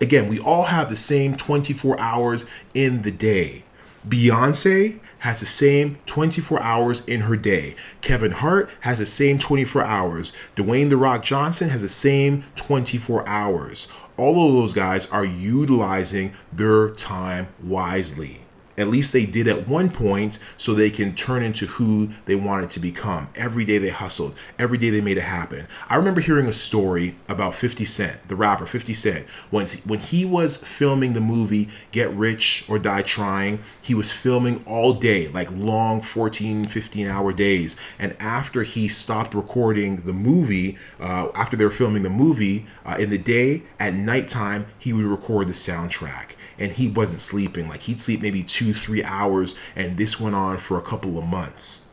Again, 0.00 0.28
we 0.28 0.38
all 0.38 0.66
have 0.66 0.88
the 0.88 0.94
same 0.94 1.36
24 1.36 1.98
hours 1.98 2.44
in 2.72 3.02
the 3.02 3.10
day. 3.10 3.64
Beyonce 4.08 5.00
has 5.18 5.40
the 5.40 5.46
same 5.46 5.98
24 6.06 6.62
hours 6.62 7.04
in 7.04 7.22
her 7.22 7.36
day. 7.36 7.74
Kevin 8.00 8.30
Hart 8.30 8.70
has 8.82 8.98
the 8.98 9.06
same 9.06 9.40
24 9.40 9.82
hours. 9.82 10.32
Dwayne 10.54 10.88
The 10.88 10.96
Rock 10.96 11.24
Johnson 11.24 11.68
has 11.70 11.82
the 11.82 11.88
same 11.88 12.44
24 12.54 13.28
hours. 13.28 13.88
All 14.16 14.46
of 14.46 14.54
those 14.54 14.72
guys 14.72 15.10
are 15.10 15.24
utilizing 15.24 16.32
their 16.52 16.90
time 16.90 17.48
wisely. 17.60 18.43
At 18.76 18.88
least 18.88 19.12
they 19.12 19.26
did 19.26 19.48
at 19.48 19.68
one 19.68 19.90
point 19.90 20.38
so 20.56 20.74
they 20.74 20.90
can 20.90 21.14
turn 21.14 21.42
into 21.42 21.66
who 21.66 22.08
they 22.26 22.34
wanted 22.34 22.70
to 22.70 22.80
become. 22.80 23.28
Every 23.34 23.64
day 23.64 23.78
they 23.78 23.90
hustled, 23.90 24.34
every 24.58 24.78
day 24.78 24.90
they 24.90 25.00
made 25.00 25.16
it 25.16 25.22
happen. 25.22 25.66
I 25.88 25.96
remember 25.96 26.20
hearing 26.20 26.46
a 26.46 26.52
story 26.52 27.16
about 27.28 27.54
50 27.54 27.84
Cent, 27.84 28.28
the 28.28 28.36
rapper 28.36 28.66
50 28.66 28.94
Cent, 28.94 29.26
when, 29.50 29.66
when 29.84 29.98
he 29.98 30.24
was 30.24 30.56
filming 30.56 31.12
the 31.12 31.20
movie 31.20 31.68
Get 31.92 32.10
Rich 32.12 32.64
or 32.68 32.78
Die 32.78 33.02
Trying, 33.02 33.60
he 33.80 33.94
was 33.94 34.10
filming 34.10 34.64
all 34.66 34.94
day, 34.94 35.28
like 35.28 35.50
long 35.52 36.02
14, 36.02 36.66
15 36.66 37.06
hour 37.06 37.32
days. 37.32 37.76
And 37.98 38.16
after 38.20 38.62
he 38.62 38.88
stopped 38.88 39.34
recording 39.34 39.96
the 39.96 40.12
movie, 40.12 40.76
uh, 41.00 41.28
after 41.34 41.56
they 41.56 41.64
were 41.64 41.70
filming 41.70 42.02
the 42.02 42.10
movie 42.10 42.66
uh, 42.84 42.96
in 42.98 43.10
the 43.10 43.18
day, 43.18 43.62
at 43.78 43.94
nighttime, 43.94 44.66
he 44.78 44.92
would 44.92 45.04
record 45.04 45.48
the 45.48 45.52
soundtrack. 45.52 46.36
And 46.58 46.72
he 46.72 46.88
wasn't 46.88 47.20
sleeping. 47.20 47.68
Like 47.68 47.82
he'd 47.82 48.00
sleep 48.00 48.22
maybe 48.22 48.42
two, 48.42 48.72
three 48.72 49.02
hours, 49.02 49.54
and 49.74 49.96
this 49.96 50.20
went 50.20 50.36
on 50.36 50.58
for 50.58 50.78
a 50.78 50.82
couple 50.82 51.18
of 51.18 51.24
months. 51.24 51.88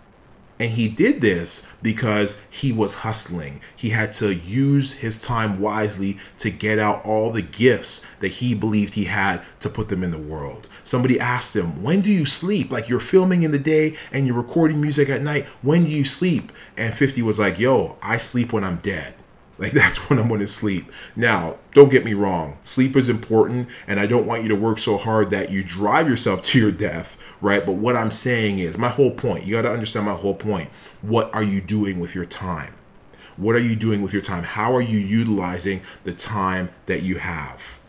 And 0.62 0.70
he 0.70 0.90
did 0.90 1.22
this 1.22 1.68
because 1.82 2.40
he 2.52 2.72
was 2.72 2.94
hustling. 2.94 3.62
He 3.76 3.90
had 3.90 4.14
to 4.14 4.36
use 4.36 4.94
his 4.94 5.20
time 5.20 5.60
wisely 5.60 6.20
to 6.38 6.52
get 6.52 6.78
out 6.78 7.04
all 7.04 7.32
the 7.32 7.42
gifts 7.42 8.06
that 8.20 8.28
he 8.28 8.54
believed 8.54 8.94
he 8.94 9.06
had 9.06 9.42
to 9.62 9.70
put 9.70 9.90
them 9.90 10.04
in 10.04 10.12
the 10.12 10.20
world. 10.20 10.70
Somebody 10.84 11.20
asked 11.20 11.56
him, 11.56 11.82
When 11.82 12.02
do 12.02 12.12
you 12.12 12.28
sleep? 12.28 12.70
Like 12.70 12.90
you're 12.90 13.00
filming 13.00 13.42
in 13.42 13.50
the 13.50 13.58
day 13.58 13.96
and 14.14 14.28
you're 14.28 14.36
recording 14.36 14.80
music 14.80 15.10
at 15.10 15.24
night. 15.24 15.48
When 15.64 15.86
do 15.86 15.90
you 15.90 16.06
sleep? 16.06 16.52
And 16.78 16.94
50 16.94 17.24
was 17.24 17.40
like, 17.40 17.58
Yo, 17.58 17.98
I 18.04 18.18
sleep 18.18 18.54
when 18.54 18.64
I'm 18.64 18.78
dead. 18.78 19.16
Like 19.62 19.72
that's 19.74 20.10
when 20.10 20.20
I'm 20.20 20.28
going 20.28 20.40
to 20.42 20.48
sleep. 20.48 20.92
Now, 21.16 21.58
don't 21.74 21.92
get 21.92 22.04
me 22.04 22.14
wrong. 22.14 22.58
Sleep 22.64 22.98
is 22.98 23.08
important 23.08 23.70
and 23.88 24.00
I 24.00 24.08
don't 24.08 24.26
want 24.26 24.42
you 24.44 24.50
to 24.50 24.56
work 24.56 24.80
so 24.80 24.98
hard 24.98 25.30
that 25.30 25.52
you 25.52 25.64
drive 25.64 26.10
yourself 26.10 26.42
to 26.46 26.60
your 26.60 26.72
death, 26.72 27.16
right? 27.40 27.66
But 27.66 27.74
what 27.74 27.96
I'm 27.96 28.12
saying 28.12 28.60
is 28.60 28.78
my 28.78 28.90
whole 28.90 29.12
point. 29.12 29.46
You 29.46 29.54
got 29.54 29.62
to 29.62 29.72
understand 29.72 30.08
my 30.08 30.16
whole 30.16 30.34
point. 30.34 30.70
What 31.02 31.34
are 31.34 31.44
you 31.44 31.62
doing 31.62 32.00
with 32.00 32.16
your 32.16 32.26
time? 32.26 32.74
What 33.38 33.56
are 33.56 33.60
you 33.60 33.76
doing 33.76 34.02
with 34.02 34.12
your 34.12 34.22
time? 34.22 34.44
How 34.44 34.76
are 34.76 34.82
you 34.82 35.00
utilizing 35.00 35.82
the 36.04 36.14
time 36.14 36.70
that 36.88 37.04
you 37.04 37.18
have? 37.18 37.80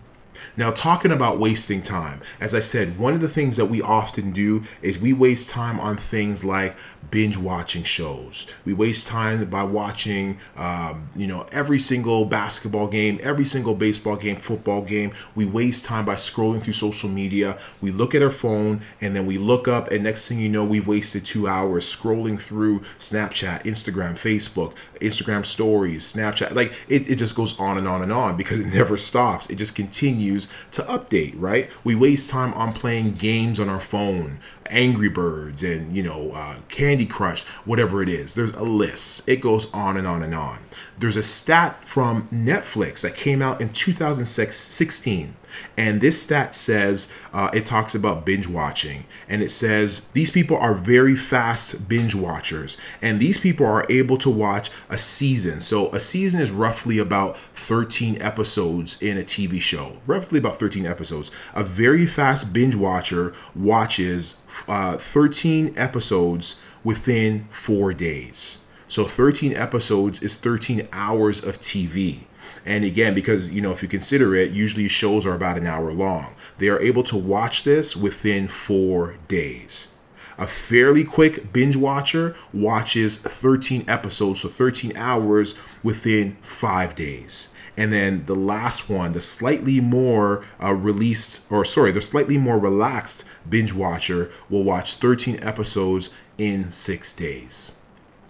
Now, 0.57 0.71
talking 0.71 1.13
about 1.13 1.39
wasting 1.39 1.81
time, 1.81 2.21
as 2.39 2.55
I 2.55 2.61
said, 2.61 2.99
one 2.99 3.15
of 3.15 3.23
the 3.23 3.29
things 3.29 3.57
that 3.57 3.67
we 3.67 3.81
often 3.81 4.33
do 4.33 4.65
is 4.83 5.01
we 5.01 5.15
waste 5.15 5.49
time 5.49 5.81
on 5.81 5.97
things 5.97 6.45
like 6.45 6.77
binge 7.11 7.37
watching 7.37 7.83
shows. 7.83 8.47
We 8.65 8.73
waste 8.73 9.07
time 9.07 9.45
by 9.51 9.65
watching, 9.65 10.39
um, 10.57 11.11
you 11.15 11.27
know, 11.27 11.47
every 11.53 11.79
single 11.79 12.25
basketball 12.25 12.89
game, 12.89 13.19
every 13.23 13.45
single 13.45 13.75
baseball 13.75 14.17
game, 14.17 14.37
football 14.37 14.83
game. 14.83 15.13
We 15.35 15.47
waste 15.47 15.85
time 15.85 16.05
by 16.05 16.15
scrolling 16.15 16.63
through 16.63 16.73
social 16.75 17.09
media. 17.09 17.59
We 17.81 17.91
look 17.91 18.15
at 18.15 18.23
our 18.23 18.31
phone 18.31 18.83
and 19.01 19.15
then 19.15 19.27
we 19.27 19.39
look 19.39 19.69
up, 19.69 19.89
and 19.91 20.03
next 20.03 20.29
thing 20.29 20.39
you 20.39 20.49
know, 20.49 20.65
we've 20.65 20.87
wasted 20.87 21.25
two 21.25 21.47
hours 21.47 21.85
scrolling 21.85 22.41
through 22.41 22.81
Snapchat, 22.99 23.65
Instagram, 23.65 24.13
Facebook, 24.13 24.75
Instagram 25.01 25.45
stories, 25.45 26.11
Snapchat. 26.13 26.55
Like 26.55 26.73
it, 26.89 27.11
it 27.11 27.17
just 27.17 27.35
goes 27.35 27.59
on 27.61 27.79
and 27.79 27.87
on 27.87 28.03
and 28.03 28.13
on 28.13 28.37
because 28.37 28.61
it 28.61 28.67
never 28.75 28.97
stops. 28.97 29.51
It 29.51 29.57
just 29.57 29.75
continues 29.75 30.49
to 30.73 30.83
update, 30.83 31.35
right? 31.37 31.71
We 31.85 31.95
waste 31.95 32.31
time 32.31 32.55
on 32.55 32.73
playing 32.73 33.13
games 33.15 33.61
on 33.61 33.69
our 33.69 33.81
phone, 33.81 34.39
Angry 34.73 35.09
Birds, 35.09 35.63
and, 35.63 35.93
you 35.93 36.03
know, 36.03 36.33
uh, 36.33 36.57
Candy 36.69 37.07
Crush, 37.07 37.45
whatever 37.65 38.03
it 38.03 38.09
is. 38.09 38.35
There's 38.35 38.55
a 38.55 38.65
list. 38.65 39.29
It 39.29 39.41
goes 39.41 39.73
on 39.73 39.97
and 39.97 40.07
on 40.07 40.23
and 40.23 40.35
on. 40.35 40.59
There's 40.99 41.17
a 41.17 41.23
stat 41.23 41.85
from 41.85 42.29
Netflix 42.29 43.03
that 43.03 43.15
came 43.15 43.43
out 43.43 43.61
in 43.61 43.71
2016 43.71 45.37
and 45.77 46.01
this 46.01 46.23
stat 46.23 46.55
says 46.55 47.13
uh, 47.33 47.51
it 47.53 47.67
talks 47.67 47.95
about 47.95 48.27
binge 48.27 48.47
watching. 48.47 49.05
And 49.29 49.43
it 49.43 49.51
says 49.51 50.11
these 50.11 50.31
people 50.31 50.57
are 50.57 50.75
very 50.75 51.17
fast 51.17 51.89
binge 51.89 52.15
watchers. 52.15 52.77
And 53.01 53.21
these 53.21 53.39
people 53.39 53.67
are 53.67 53.87
able 53.89 54.17
to 54.19 54.31
watch 54.31 54.71
a 54.91 54.99
season. 54.99 55.61
So 55.61 55.91
a 55.91 56.01
season 56.01 56.41
is 56.41 56.51
roughly 56.51 56.99
about 56.99 57.37
13 57.37 58.21
episodes 58.21 59.01
in 59.03 59.19
a 59.19 59.23
TV 59.23 59.61
show, 59.61 59.99
roughly 60.07 60.39
about 60.39 60.59
13 60.59 60.87
episodes. 60.87 61.31
A 61.55 61.65
very 61.65 62.07
fast 62.07 62.53
binge 62.53 62.75
watcher 62.75 63.35
watches 63.55 64.47
uh, 64.69 64.97
13 64.97 65.75
episodes 65.77 66.61
within 66.85 67.47
four 67.51 67.95
days. 67.95 68.65
So 68.89 69.05
13 69.05 69.55
episodes 69.55 70.21
is 70.21 70.35
13 70.35 70.89
hours 70.93 71.43
of 71.43 71.59
TV. 71.59 72.25
And 72.65 72.85
again, 72.85 73.15
because, 73.15 73.53
you 73.53 73.61
know, 73.61 73.73
if 73.73 73.83
you 73.83 73.89
consider 73.89 74.35
it, 74.35 74.51
usually 74.53 74.89
shows 74.89 75.27
are 75.27 75.35
about 75.35 75.59
an 75.59 75.67
hour 75.67 75.93
long. 75.93 76.35
They 76.59 76.69
are 76.69 76.81
able 76.81 77.03
to 77.05 77.17
watch 77.17 77.65
this 77.65 77.97
within 77.97 78.49
four 78.49 79.17
days. 79.29 79.95
A 80.39 80.47
fairly 80.47 81.05
quick 81.05 81.53
binge 81.53 81.77
watcher 81.77 82.35
watches 82.53 83.19
13 83.19 83.85
episodes, 83.87 84.41
so 84.41 84.49
13 84.49 84.97
hours 84.97 85.55
within 85.83 86.37
five 86.43 86.95
days. 86.95 87.55
And 87.77 87.93
then 87.93 88.27
the 88.27 88.35
last 88.35 88.91
one, 88.91 89.13
the 89.13 89.21
slightly 89.21 89.81
more 89.81 90.45
uh, 90.63 90.73
released, 90.73 91.43
or 91.51 91.65
sorry, 91.65 91.93
the 91.93 92.03
slightly 92.03 92.39
more 92.39 92.59
relaxed 92.59 93.25
binge 93.49 93.73
watcher 93.73 94.31
will 94.51 94.63
watch 94.63 94.95
13 94.95 95.39
episodes 95.43 96.11
in 96.39 96.71
six 96.71 97.13
days. 97.13 97.79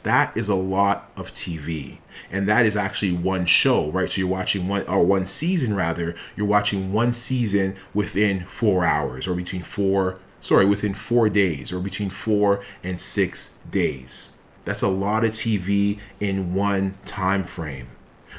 That 0.03 0.37
is 0.37 0.49
a 0.49 0.55
lot 0.55 1.11
of 1.17 1.33
TV. 1.33 1.99
And 2.31 2.49
that 2.49 2.67
is 2.67 2.77
actually 2.77 3.13
one 3.13 3.47
show, 3.47 3.91
right? 3.91 4.11
So 4.11 4.21
you're 4.21 4.29
watching 4.31 4.69
one 4.69 4.87
or 4.89 5.05
one 5.05 5.27
season 5.27 5.75
rather, 5.75 6.15
you're 6.37 6.47
watching 6.47 6.93
one 6.93 7.13
season 7.13 7.77
within 7.95 8.41
4 8.45 8.85
hours 8.85 9.29
or 9.29 9.35
between 9.35 9.63
4 9.63 10.19
sorry, 10.43 10.67
within 10.67 10.93
4 10.93 11.29
days 11.29 11.73
or 11.73 11.79
between 11.79 12.11
4 12.11 12.61
and 12.83 13.01
6 13.01 13.59
days. 13.71 14.39
That's 14.65 14.83
a 14.83 14.89
lot 14.89 15.25
of 15.25 15.31
TV 15.31 15.99
in 16.21 16.55
one 16.55 16.97
time 17.05 17.45
frame. 17.45 17.89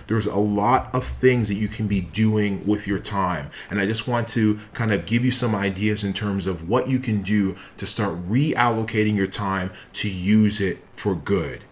There's 0.08 0.28
a 0.28 0.38
lot 0.38 0.94
of 0.94 1.06
things 1.06 1.48
that 1.48 1.56
you 1.56 1.68
can 1.68 1.88
be 1.88 2.02
doing 2.02 2.66
with 2.68 2.88
your 2.88 3.00
time. 3.00 3.52
And 3.70 3.80
I 3.80 3.86
just 3.86 4.08
want 4.08 4.28
to 4.30 4.60
kind 4.74 4.92
of 4.92 5.06
give 5.06 5.24
you 5.24 5.32
some 5.32 5.56
ideas 5.56 6.04
in 6.04 6.14
terms 6.14 6.46
of 6.46 6.68
what 6.68 6.88
you 6.88 7.00
can 7.00 7.22
do 7.22 7.56
to 7.78 7.86
start 7.86 8.30
reallocating 8.30 9.16
your 9.16 9.28
time 9.28 9.72
to 9.94 10.10
use 10.10 10.60
it 10.60 10.83
for 10.94 11.16
good. 11.16 11.64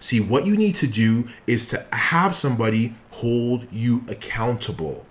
See, 0.00 0.20
what 0.20 0.46
you 0.46 0.56
need 0.56 0.74
to 0.76 0.86
do 0.86 1.28
is 1.46 1.66
to 1.68 1.86
have 1.92 2.34
somebody 2.34 2.94
hold 3.10 3.70
you 3.72 4.04
accountable 4.08 5.06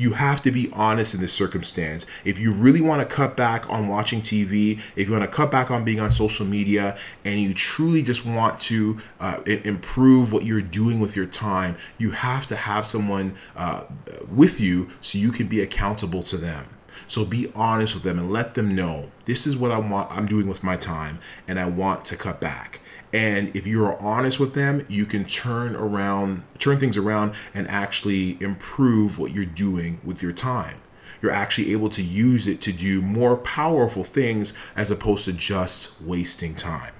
you 0.00 0.14
have 0.14 0.40
to 0.40 0.50
be 0.50 0.70
honest 0.72 1.14
in 1.14 1.20
this 1.20 1.32
circumstance. 1.34 2.06
If 2.24 2.38
you 2.38 2.52
really 2.52 2.80
want 2.80 3.06
to 3.06 3.14
cut 3.14 3.36
back 3.36 3.68
on 3.68 3.86
watching 3.86 4.22
TV, 4.22 4.80
if 4.96 5.06
you 5.06 5.12
want 5.12 5.24
to 5.24 5.30
cut 5.30 5.50
back 5.50 5.70
on 5.70 5.84
being 5.84 6.00
on 6.00 6.10
social 6.10 6.46
media, 6.46 6.96
and 7.26 7.38
you 7.38 7.52
truly 7.52 8.02
just 8.02 8.24
want 8.24 8.58
to 8.60 8.98
uh, 9.20 9.42
improve 9.44 10.32
what 10.32 10.44
you're 10.44 10.62
doing 10.62 11.00
with 11.00 11.16
your 11.16 11.26
time, 11.26 11.76
you 11.98 12.12
have 12.12 12.46
to 12.46 12.56
have 12.56 12.86
someone 12.86 13.34
uh, 13.56 13.84
with 14.30 14.58
you 14.58 14.88
so 15.02 15.18
you 15.18 15.30
can 15.30 15.46
be 15.46 15.60
accountable 15.60 16.22
to 16.22 16.38
them. 16.38 16.66
So 17.06 17.24
be 17.24 17.50
honest 17.54 17.94
with 17.94 18.02
them 18.02 18.18
and 18.18 18.30
let 18.30 18.54
them 18.54 18.74
know 18.74 19.10
this 19.24 19.46
is 19.46 19.56
what 19.56 19.70
I 19.70 19.78
want 19.78 20.10
I'm 20.10 20.26
doing 20.26 20.46
with 20.46 20.62
my 20.62 20.76
time 20.76 21.18
and 21.46 21.58
I 21.58 21.66
want 21.66 22.04
to 22.06 22.16
cut 22.16 22.40
back. 22.40 22.80
And 23.12 23.54
if 23.56 23.66
you 23.66 23.84
are 23.84 24.00
honest 24.00 24.38
with 24.38 24.54
them, 24.54 24.86
you 24.88 25.04
can 25.04 25.24
turn 25.24 25.74
around, 25.74 26.44
turn 26.58 26.78
things 26.78 26.96
around 26.96 27.34
and 27.52 27.66
actually 27.68 28.40
improve 28.40 29.18
what 29.18 29.32
you're 29.32 29.44
doing 29.44 30.00
with 30.04 30.22
your 30.22 30.32
time. 30.32 30.76
You're 31.20 31.32
actually 31.32 31.72
able 31.72 31.90
to 31.90 32.02
use 32.02 32.46
it 32.46 32.60
to 32.62 32.72
do 32.72 33.02
more 33.02 33.36
powerful 33.36 34.04
things 34.04 34.56
as 34.76 34.90
opposed 34.90 35.24
to 35.26 35.32
just 35.32 36.00
wasting 36.00 36.54
time. 36.54 36.94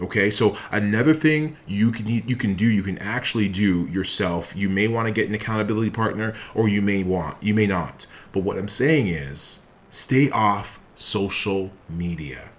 Okay, 0.00 0.28
so 0.28 0.56
another 0.72 1.14
thing 1.14 1.56
you 1.68 1.92
can 1.92 2.08
you 2.08 2.34
can 2.34 2.54
do, 2.54 2.64
you 2.64 2.82
can 2.82 2.98
actually 2.98 3.48
do 3.48 3.86
yourself. 3.86 4.52
You 4.56 4.68
may 4.68 4.88
want 4.88 5.06
to 5.06 5.14
get 5.14 5.28
an 5.28 5.34
accountability 5.34 5.90
partner, 5.90 6.34
or 6.52 6.68
you 6.68 6.82
may 6.82 7.04
want, 7.04 7.40
you 7.40 7.54
may 7.54 7.68
not. 7.68 8.08
But 8.32 8.40
what 8.40 8.58
I'm 8.58 8.68
saying 8.68 9.06
is, 9.06 9.60
stay 9.90 10.30
off 10.30 10.80
social 10.96 11.70
media. 11.88 12.50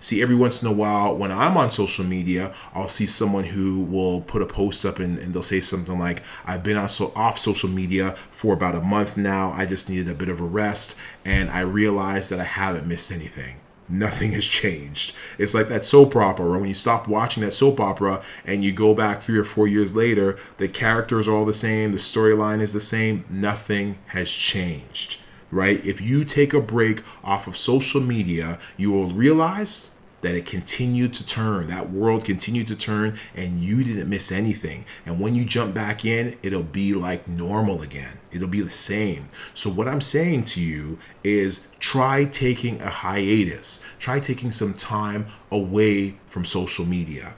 See, 0.00 0.20
every 0.20 0.34
once 0.34 0.60
in 0.60 0.68
a 0.68 0.72
while, 0.72 1.16
when 1.16 1.30
I'm 1.30 1.56
on 1.56 1.70
social 1.70 2.04
media, 2.04 2.52
I'll 2.74 2.88
see 2.88 3.06
someone 3.06 3.44
who 3.44 3.82
will 3.82 4.20
put 4.22 4.42
a 4.42 4.46
post 4.46 4.84
up 4.84 4.98
and, 4.98 5.18
and 5.18 5.32
they'll 5.32 5.42
say 5.42 5.60
something 5.60 5.98
like, 5.98 6.22
I've 6.44 6.62
been 6.62 6.76
on 6.76 6.88
so, 6.88 7.12
off 7.16 7.38
social 7.38 7.68
media 7.68 8.12
for 8.30 8.52
about 8.52 8.74
a 8.74 8.80
month 8.80 9.16
now. 9.16 9.52
I 9.52 9.64
just 9.64 9.88
needed 9.88 10.08
a 10.08 10.14
bit 10.14 10.28
of 10.28 10.40
a 10.40 10.44
rest. 10.44 10.96
And 11.24 11.48
I 11.48 11.60
realized 11.60 12.30
that 12.30 12.40
I 12.40 12.44
haven't 12.44 12.86
missed 12.86 13.10
anything 13.10 13.56
nothing 13.88 14.32
has 14.32 14.44
changed. 14.44 15.14
It's 15.38 15.54
like 15.54 15.68
that 15.68 15.84
soap 15.84 16.16
opera. 16.16 16.58
When 16.58 16.68
you 16.68 16.74
stop 16.74 17.08
watching 17.08 17.42
that 17.42 17.52
soap 17.52 17.80
opera 17.80 18.22
and 18.44 18.64
you 18.64 18.72
go 18.72 18.94
back 18.94 19.22
three 19.22 19.38
or 19.38 19.44
four 19.44 19.68
years 19.68 19.94
later, 19.94 20.38
the 20.58 20.68
characters 20.68 21.28
are 21.28 21.34
all 21.34 21.44
the 21.44 21.52
same, 21.52 21.92
the 21.92 21.98
storyline 21.98 22.60
is 22.60 22.72
the 22.72 22.80
same, 22.80 23.24
nothing 23.30 23.98
has 24.08 24.30
changed 24.30 25.20
right? 25.50 25.84
If 25.86 26.00
you 26.00 26.24
take 26.24 26.52
a 26.52 26.60
break 26.60 27.02
off 27.22 27.46
of 27.46 27.56
social 27.56 28.00
media, 28.00 28.58
you 28.76 28.90
will 28.90 29.12
realize 29.12 29.90
that 30.22 30.34
it 30.34 30.46
continued 30.46 31.14
to 31.14 31.26
turn. 31.26 31.68
That 31.68 31.90
world 31.90 32.24
continued 32.24 32.66
to 32.68 32.76
turn 32.76 33.18
and 33.34 33.60
you 33.60 33.84
didn't 33.84 34.08
miss 34.08 34.32
anything. 34.32 34.84
And 35.04 35.20
when 35.20 35.34
you 35.34 35.44
jump 35.44 35.74
back 35.74 36.04
in, 36.04 36.36
it'll 36.42 36.62
be 36.62 36.94
like 36.94 37.28
normal 37.28 37.82
again. 37.82 38.18
It'll 38.32 38.48
be 38.48 38.60
the 38.60 38.70
same. 38.70 39.28
So, 39.54 39.70
what 39.70 39.88
I'm 39.88 40.00
saying 40.00 40.44
to 40.46 40.60
you 40.60 40.98
is 41.22 41.72
try 41.78 42.24
taking 42.24 42.80
a 42.82 42.88
hiatus, 42.88 43.84
try 43.98 44.20
taking 44.20 44.52
some 44.52 44.74
time 44.74 45.26
away 45.50 46.18
from 46.26 46.44
social 46.44 46.84
media. 46.84 47.34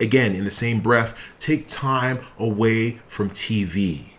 Again, 0.00 0.34
in 0.34 0.44
the 0.44 0.50
same 0.50 0.80
breath, 0.80 1.16
take 1.38 1.68
time 1.68 2.18
away 2.38 3.00
from 3.08 3.30
TV 3.30 4.10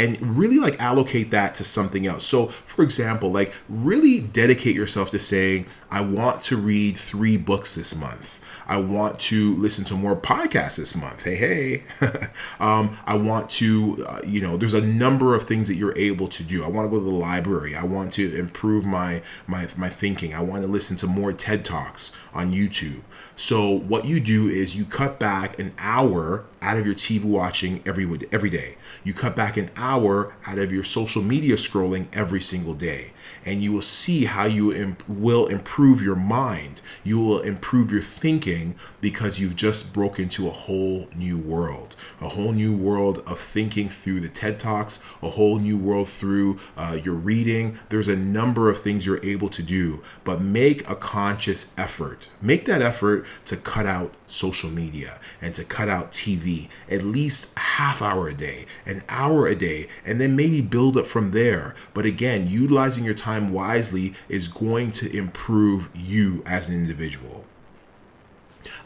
and 0.00 0.38
really 0.38 0.58
like 0.58 0.80
allocate 0.80 1.30
that 1.30 1.54
to 1.56 1.62
something 1.62 2.06
else. 2.06 2.24
So, 2.24 2.46
for 2.46 2.82
example, 2.82 3.30
like 3.30 3.52
really 3.68 4.20
dedicate 4.20 4.74
yourself 4.74 5.10
to 5.10 5.18
saying, 5.18 5.66
I 5.90 6.02
want 6.02 6.42
to 6.42 6.56
read 6.56 6.96
three 6.96 7.36
books 7.36 7.74
this 7.74 7.96
month. 7.96 8.38
I 8.70 8.76
want 8.76 9.18
to 9.20 9.56
listen 9.56 9.84
to 9.86 9.94
more 9.94 10.14
podcasts 10.14 10.76
this 10.76 10.94
month. 10.94 11.24
Hey, 11.24 11.34
hey. 11.34 11.82
um, 12.60 12.96
I 13.04 13.16
want 13.16 13.50
to, 13.50 14.06
uh, 14.08 14.20
you 14.24 14.40
know, 14.40 14.56
there's 14.56 14.74
a 14.74 14.80
number 14.80 15.34
of 15.34 15.42
things 15.42 15.66
that 15.66 15.74
you're 15.74 15.98
able 15.98 16.28
to 16.28 16.44
do. 16.44 16.62
I 16.62 16.68
want 16.68 16.86
to 16.86 16.96
go 16.96 17.04
to 17.04 17.10
the 17.10 17.16
library. 17.16 17.74
I 17.74 17.82
want 17.82 18.12
to 18.12 18.38
improve 18.38 18.86
my 18.86 19.22
my 19.48 19.66
my 19.76 19.88
thinking. 19.88 20.34
I 20.34 20.40
want 20.40 20.62
to 20.62 20.68
listen 20.68 20.96
to 20.98 21.08
more 21.08 21.32
TED 21.32 21.64
Talks 21.64 22.16
on 22.32 22.52
YouTube. 22.52 23.02
So 23.34 23.68
what 23.68 24.04
you 24.04 24.20
do 24.20 24.46
is 24.46 24.76
you 24.76 24.84
cut 24.84 25.18
back 25.18 25.58
an 25.58 25.72
hour 25.78 26.44
out 26.62 26.76
of 26.76 26.86
your 26.86 26.94
TV 26.94 27.24
watching 27.24 27.82
every 27.84 28.08
every 28.30 28.50
day. 28.50 28.76
You 29.02 29.14
cut 29.14 29.34
back 29.34 29.56
an 29.56 29.70
hour 29.76 30.36
out 30.46 30.60
of 30.60 30.70
your 30.70 30.84
social 30.84 31.22
media 31.22 31.56
scrolling 31.56 32.06
every 32.12 32.40
single 32.40 32.74
day 32.74 33.12
and 33.44 33.62
you 33.62 33.72
will 33.72 33.80
see 33.80 34.24
how 34.24 34.44
you 34.44 34.72
imp- 34.72 35.08
will 35.08 35.46
improve 35.46 36.02
your 36.02 36.16
mind. 36.16 36.82
You 37.04 37.18
will 37.18 37.40
improve 37.40 37.90
your 37.90 38.02
thinking 38.02 38.74
because 39.00 39.38
you've 39.38 39.56
just 39.56 39.94
broke 39.94 40.18
into 40.18 40.46
a 40.46 40.52
whole 40.52 41.08
new 41.14 41.38
world, 41.38 41.96
a 42.20 42.28
whole 42.30 42.52
new 42.52 42.76
world 42.76 43.22
of 43.26 43.38
thinking 43.38 43.88
through 43.88 44.20
the 44.20 44.28
TED 44.28 44.60
Talks, 44.60 45.02
a 45.22 45.30
whole 45.30 45.58
new 45.58 45.78
world 45.78 46.08
through 46.08 46.58
uh, 46.76 46.98
your 47.02 47.14
reading. 47.14 47.78
There's 47.88 48.08
a 48.08 48.16
number 48.16 48.68
of 48.68 48.80
things 48.80 49.06
you're 49.06 49.24
able 49.24 49.48
to 49.50 49.62
do, 49.62 50.02
but 50.24 50.40
make 50.40 50.88
a 50.88 50.96
conscious 50.96 51.74
effort. 51.78 52.30
Make 52.40 52.64
that 52.66 52.82
effort 52.82 53.26
to 53.46 53.56
cut 53.56 53.86
out 53.86 54.14
social 54.30 54.70
media 54.70 55.18
and 55.40 55.54
to 55.54 55.64
cut 55.64 55.88
out 55.88 56.12
TV 56.12 56.68
at 56.90 57.02
least 57.02 57.56
half 57.58 58.00
hour 58.02 58.28
a 58.28 58.34
day, 58.34 58.66
an 58.86 59.02
hour 59.08 59.46
a 59.46 59.54
day, 59.54 59.88
and 60.04 60.20
then 60.20 60.36
maybe 60.36 60.60
build 60.60 60.96
up 60.96 61.06
from 61.06 61.32
there. 61.32 61.74
But 61.94 62.06
again, 62.06 62.46
utilizing 62.46 63.04
your 63.04 63.14
time 63.14 63.52
wisely 63.52 64.14
is 64.28 64.48
going 64.48 64.92
to 64.92 65.16
improve 65.16 65.90
you 65.94 66.42
as 66.46 66.68
an 66.68 66.74
individual. 66.74 67.44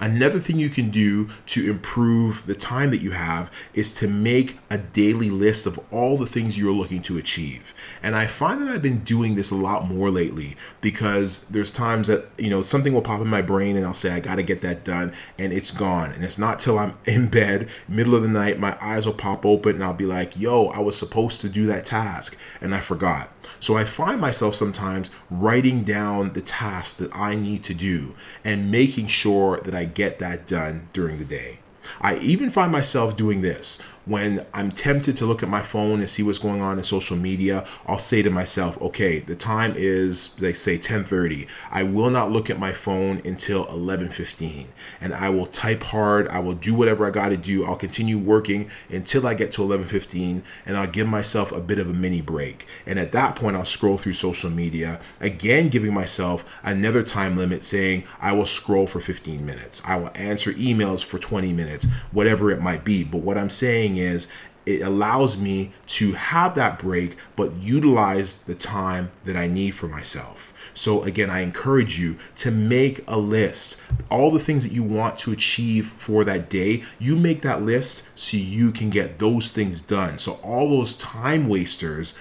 Another 0.01 0.41
thing 0.41 0.59
you 0.59 0.69
can 0.69 0.91
do 0.91 1.29
to 1.47 1.71
improve 1.71 2.47
the 2.47 2.55
time 2.55 2.91
that 2.91 3.03
you 3.03 3.13
have 3.13 3.51
is 3.75 3.93
to 3.95 4.09
make 4.09 4.59
a 4.71 4.79
daily 4.79 5.31
list 5.31 5.67
of 5.67 5.79
all 5.91 6.17
the 6.17 6.27
things 6.27 6.59
you're 6.59 6.73
looking 6.73 7.03
to 7.03 7.19
achieve. 7.19 7.75
And 8.03 8.15
I 8.15 8.27
find 8.27 8.61
that 8.61 8.69
I've 8.69 8.83
been 8.83 9.05
doing 9.05 9.35
this 9.35 9.51
a 9.51 9.57
lot 9.57 9.87
more 9.87 10.11
lately 10.11 10.57
because 10.81 11.47
there's 11.49 11.71
times 11.71 12.09
that, 12.09 12.27
you 12.39 12.51
know, 12.51 12.63
something 12.63 12.93
will 12.93 13.03
pop 13.03 13.21
in 13.21 13.29
my 13.29 13.43
brain 13.43 13.77
and 13.77 13.87
I'll 13.87 13.95
say, 13.95 14.11
I 14.11 14.21
got 14.21 14.37
to 14.37 14.43
get 14.43 14.61
that 14.63 14.85
done. 14.85 15.13
And 15.39 15.53
it's 15.53 15.71
gone. 15.71 16.13
And 16.13 16.25
it's 16.25 16.39
not 16.39 16.61
till 16.61 16.79
I'm 16.79 16.97
in 17.05 17.29
bed, 17.29 17.69
middle 17.89 18.15
of 18.15 18.23
the 18.23 18.29
night, 18.29 18.59
my 18.59 18.77
eyes 18.81 19.07
will 19.07 19.15
pop 19.15 19.45
open 19.45 19.77
and 19.77 19.85
I'll 19.85 19.95
be 19.95 20.07
like, 20.07 20.39
yo, 20.39 20.67
I 20.67 20.81
was 20.81 20.99
supposed 20.99 21.41
to 21.43 21.49
do 21.49 21.67
that 21.67 21.85
task 21.85 22.39
and 22.61 22.75
I 22.75 22.81
forgot. 22.81 23.31
So 23.61 23.77
I 23.77 23.85
find 23.85 24.21
myself 24.21 24.55
sometimes 24.55 25.11
writing 25.31 25.85
down 25.85 26.33
the 26.33 26.41
tasks 26.41 26.95
that 26.95 27.15
I 27.15 27.35
need 27.35 27.65
to 27.65 27.75
do 27.75 28.15
and 28.45 28.71
making 28.71 29.07
sure 29.07 29.61
that 29.65 29.75
I 29.75 29.85
get 29.85 30.19
that 30.19 30.47
done 30.47 30.89
during 30.93 31.17
the 31.17 31.25
day. 31.25 31.59
I 32.01 32.17
even 32.19 32.51
find 32.51 32.71
myself 32.73 33.17
doing 33.17 33.43
this 33.43 33.81
when 34.07 34.45
I'm 34.53 34.71
tempted 34.71 35.17
to 35.19 35.27
look 35.27 35.43
at 35.43 35.49
my 35.49 35.63
phone 35.63 36.01
and 36.01 36.11
see 36.11 36.23
what's 36.23 36.39
going 36.39 36.61
on 36.61 36.79
in 36.79 36.85
social 36.85 37.17
media, 37.17 37.67
I'll 37.87 37.99
say 37.99 38.23
to 38.23 38.31
myself, 38.31 38.81
okay, 38.81 39.21
the 39.21 39.35
time 39.35 39.73
is 39.77 40.35
they 40.37 40.53
say 40.53 40.79
10:30. 40.79 41.47
I 41.71 41.85
will 41.85 42.11
not 42.11 42.31
look 42.31 42.51
at 42.51 42.59
my 42.59 42.73
phone 42.73 43.23
until 43.25 43.65
11:15 43.67 44.67
and 45.01 45.15
I 45.15 45.31
will 45.31 45.47
type 45.47 45.83
hard, 45.85 46.29
I 46.29 46.39
will 46.41 46.55
do 46.55 46.75
whatever 46.75 47.07
I 47.07 47.11
got 47.11 47.31
to 47.31 47.37
do. 47.37 47.65
I'll 47.65 47.77
continue 47.77 48.19
working 48.19 48.71
until 48.91 49.27
I 49.27 49.35
get 49.35 49.53
to 49.53 49.63
11:15 49.63 50.43
and 50.67 50.77
I'll 50.77 50.87
give 50.87 51.09
myself 51.09 51.51
a 51.53 51.61
bit 51.61 51.79
of 51.79 51.89
a 51.89 51.95
mini 51.95 52.21
break. 52.21 52.67
And 52.87 52.99
at 52.99 53.13
that 53.13 53.37
point 53.37 53.57
I'll 53.57 53.65
scroll 53.65 53.97
through 53.97 54.15
social 54.15 54.51
media, 54.51 55.01
again 55.21 55.69
giving 55.69 55.95
myself 55.95 56.45
another 56.63 57.03
time 57.03 57.37
limit 57.37 57.65
saying 57.65 58.05
I 58.21 58.33
will 58.33 58.47
scroll 58.47 58.87
for 58.87 59.01
15 59.01 59.47
minutes. 59.47 59.81
I 59.85 59.97
will 59.97 60.11
answer 60.15 60.53
emails 60.53 61.03
for 61.03 61.19
20 61.19 61.53
minutes, 61.55 61.74
whatever 62.13 62.53
it 62.53 62.61
might 62.61 62.85
be. 62.85 63.03
But 63.03 63.23
what 63.23 63.37
I'm 63.37 63.51
saying 63.51 63.97
is 63.97 64.29
it 64.67 64.81
allows 64.81 65.37
me 65.37 65.73
to 65.87 66.13
have 66.13 66.55
that 66.55 66.79
break 66.79 67.17
but 67.37 67.55
utilize 67.57 68.37
the 68.37 68.55
time 68.55 69.11
that 69.25 69.37
I 69.37 69.47
need 69.47 69.73
for 69.73 69.89
myself. 69.89 70.53
So 70.73 71.03
again, 71.03 71.31
I 71.31 71.41
encourage 71.41 71.99
you 71.99 72.17
to 72.37 72.51
make 72.51 73.05
a 73.07 73.19
list. 73.19 73.81
All 74.11 74.31
the 74.31 74.41
things 74.41 74.65
that 74.65 74.73
you 74.73 74.83
want 74.83 75.19
to 75.21 75.33
achieve 75.33 75.89
for 75.89 76.25
that 76.25 76.49
day, 76.49 76.83
you 76.99 77.17
make 77.17 77.43
that 77.43 77.63
list 77.63 78.09
so 78.19 78.37
you 78.37 78.73
can 78.73 78.91
get 78.91 79.19
those 79.19 79.51
things 79.51 79.81
done. 79.81 80.19
So 80.19 80.35
all 80.43 80.69
those 80.71 80.95
time 80.95 81.49
wasters 81.49 82.15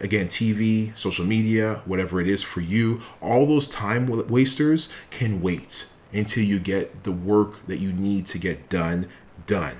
again 0.00 0.26
TV, 0.26 0.96
social 0.96 1.24
media, 1.24 1.82
whatever 1.86 2.20
it 2.20 2.28
is 2.28 2.42
for 2.42 2.60
you, 2.60 3.00
all 3.20 3.46
those 3.46 3.66
time 3.68 4.06
wasters 4.28 4.88
can 5.10 5.40
wait 5.40 5.86
until 6.12 6.44
you 6.44 6.58
get 6.58 7.04
the 7.04 7.12
work 7.12 7.66
that 7.66 7.78
you 7.78 7.92
need 7.92 8.26
to 8.26 8.38
get 8.38 8.68
done 8.68 9.08
done. 9.46 9.76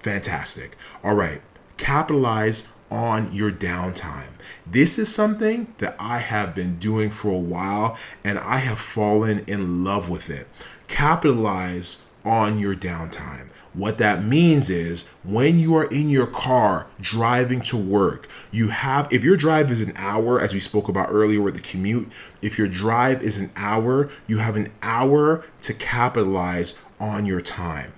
Fantastic. 0.00 0.76
All 1.02 1.14
right. 1.14 1.42
Capitalize 1.76 2.72
on 2.90 3.32
your 3.32 3.50
downtime. 3.50 4.30
This 4.66 4.98
is 4.98 5.12
something 5.12 5.74
that 5.78 5.96
I 5.98 6.18
have 6.18 6.54
been 6.54 6.78
doing 6.78 7.10
for 7.10 7.30
a 7.30 7.38
while 7.38 7.98
and 8.24 8.38
I 8.38 8.58
have 8.58 8.78
fallen 8.78 9.44
in 9.46 9.84
love 9.84 10.08
with 10.08 10.30
it. 10.30 10.46
Capitalize 10.88 12.08
on 12.24 12.58
your 12.58 12.74
downtime. 12.74 13.48
What 13.76 13.98
that 13.98 14.24
means 14.24 14.70
is 14.70 15.06
when 15.22 15.58
you 15.58 15.76
are 15.76 15.84
in 15.84 16.08
your 16.08 16.26
car 16.26 16.86
driving 16.98 17.60
to 17.62 17.76
work, 17.76 18.26
you 18.50 18.68
have, 18.68 19.12
if 19.12 19.22
your 19.22 19.36
drive 19.36 19.70
is 19.70 19.82
an 19.82 19.92
hour, 19.96 20.40
as 20.40 20.54
we 20.54 20.60
spoke 20.60 20.88
about 20.88 21.10
earlier 21.10 21.42
with 21.42 21.56
the 21.56 21.60
commute, 21.60 22.10
if 22.40 22.56
your 22.56 22.68
drive 22.68 23.22
is 23.22 23.36
an 23.36 23.52
hour, 23.54 24.08
you 24.26 24.38
have 24.38 24.56
an 24.56 24.72
hour 24.82 25.44
to 25.60 25.74
capitalize 25.74 26.78
on 26.98 27.26
your 27.26 27.42
time. 27.42 27.92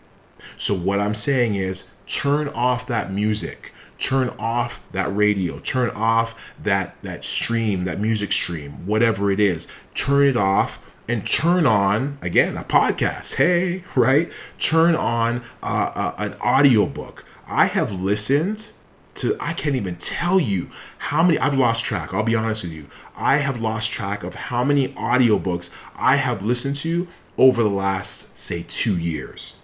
So, 0.57 0.75
what 0.75 0.99
I'm 0.99 1.15
saying 1.15 1.55
is 1.55 1.93
turn 2.07 2.49
off 2.49 2.87
that 2.89 3.13
music 3.13 3.73
turn 3.99 4.29
off 4.39 4.81
that 4.93 5.15
radio 5.15 5.59
turn 5.59 5.91
off 5.91 6.55
that 6.63 6.95
that 7.03 7.25
stream 7.25 7.83
that 7.83 7.99
music 7.99 8.31
stream 8.31 8.87
whatever 8.87 9.29
it 9.29 9.41
is 9.41 9.67
turn 9.95 10.25
it 10.25 10.37
off 10.37 10.88
and 11.09 11.27
turn 11.27 11.67
on 11.67 12.19
again 12.23 12.57
a 12.57 12.65
podcast 12.65 13.37
hey 13.37 13.83
right? 13.95 14.31
Turn 14.59 14.95
on 14.95 15.43
uh, 15.63 15.91
uh, 15.95 16.15
an 16.19 16.35
audiobook. 16.35 17.25
I 17.47 17.67
have 17.67 18.01
listened 18.01 18.71
to 19.15 19.37
i 19.41 19.53
can't 19.53 19.75
even 19.75 19.97
tell 19.97 20.39
you 20.39 20.71
how 20.99 21.25
many 21.25 21.37
i've 21.41 21.59
lost 21.59 21.85
track 21.85 22.15
i'll 22.15 22.23
be 22.23 22.37
honest 22.37 22.63
with 22.63 22.73
you. 22.73 22.87
I 23.17 23.39
have 23.39 23.61
lost 23.61 23.91
track 23.91 24.23
of 24.23 24.35
how 24.35 24.63
many 24.63 24.89
audiobooks 24.89 25.71
i 25.97 26.17
have 26.17 26.45
listened 26.45 26.77
to 26.77 27.09
over 27.39 27.63
the 27.63 27.71
last 27.71 28.37
say 28.37 28.65
two 28.67 28.99
years. 28.99 29.55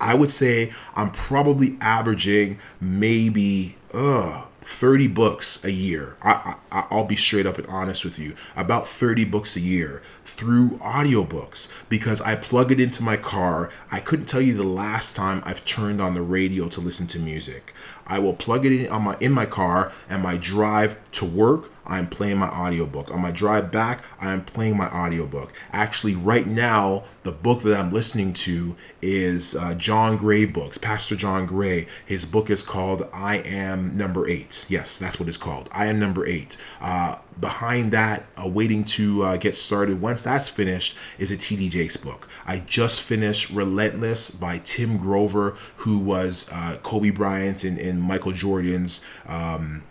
I 0.00 0.14
would 0.14 0.30
say 0.30 0.72
I'm 0.94 1.10
probably 1.10 1.76
averaging 1.80 2.58
maybe 2.80 3.76
uh 3.92 4.46
30 4.60 5.08
books 5.08 5.64
a 5.64 5.72
year. 5.72 6.16
I, 6.22 6.56
I, 6.70 6.86
I'll 6.90 7.04
be 7.04 7.16
straight 7.16 7.46
up 7.46 7.58
and 7.58 7.66
honest 7.66 8.04
with 8.04 8.18
you. 8.18 8.34
About 8.56 8.88
30 8.88 9.24
books 9.24 9.56
a 9.56 9.60
year 9.60 10.02
through 10.24 10.70
audiobooks 10.78 11.72
because 11.88 12.20
I 12.20 12.36
plug 12.36 12.70
it 12.70 12.80
into 12.80 13.02
my 13.02 13.16
car. 13.16 13.70
I 13.90 14.00
couldn't 14.00 14.26
tell 14.26 14.40
you 14.40 14.54
the 14.54 14.64
last 14.64 15.16
time 15.16 15.42
I've 15.44 15.64
turned 15.64 16.00
on 16.00 16.14
the 16.14 16.22
radio 16.22 16.68
to 16.68 16.80
listen 16.80 17.06
to 17.08 17.18
music. 17.18 17.74
I 18.06 18.18
will 18.18 18.34
plug 18.34 18.66
it 18.66 18.72
in 18.72 18.88
on 18.88 19.02
my 19.02 19.16
in 19.20 19.32
my 19.32 19.46
car 19.46 19.92
and 20.08 20.22
my 20.22 20.36
drive 20.36 20.96
to 21.12 21.24
work 21.24 21.70
I'm 21.90 22.06
playing 22.06 22.38
my 22.38 22.48
audiobook. 22.48 23.10
On 23.10 23.20
my 23.20 23.32
drive 23.32 23.72
back, 23.72 24.04
I 24.20 24.32
am 24.32 24.44
playing 24.44 24.76
my 24.76 24.88
audiobook. 24.88 25.52
Actually, 25.72 26.14
right 26.14 26.46
now, 26.46 27.02
the 27.24 27.32
book 27.32 27.62
that 27.62 27.78
I'm 27.78 27.92
listening 27.92 28.32
to 28.32 28.76
is 29.02 29.56
uh, 29.56 29.74
John 29.74 30.16
Gray 30.16 30.44
books, 30.44 30.78
Pastor 30.78 31.16
John 31.16 31.46
Gray. 31.46 31.88
His 32.06 32.24
book 32.24 32.48
is 32.48 32.62
called 32.62 33.08
I 33.12 33.38
Am 33.38 33.96
Number 33.96 34.28
Eight. 34.28 34.66
Yes, 34.68 34.98
that's 34.98 35.18
what 35.18 35.28
it's 35.28 35.36
called. 35.36 35.68
I 35.72 35.86
Am 35.86 35.98
Number 35.98 36.24
Eight. 36.24 36.56
Uh, 36.80 37.16
behind 37.40 37.90
that, 37.92 38.26
uh, 38.36 38.46
waiting 38.46 38.84
to 38.84 39.24
uh, 39.24 39.36
get 39.36 39.56
started, 39.56 40.00
once 40.00 40.22
that's 40.22 40.48
finished, 40.48 40.96
is 41.18 41.32
a 41.32 41.36
TD 41.36 41.70
Jakes 41.70 41.96
book. 41.96 42.28
I 42.46 42.60
just 42.60 43.00
finished 43.02 43.50
Relentless 43.50 44.30
by 44.30 44.58
Tim 44.58 44.96
Grover, 44.96 45.56
who 45.78 45.98
was 45.98 46.48
uh, 46.52 46.78
Kobe 46.84 47.10
Bryant 47.10 47.64
and, 47.64 47.78
and 47.78 48.00
Michael 48.00 48.32
Jordan's 48.32 49.04
um, 49.26 49.82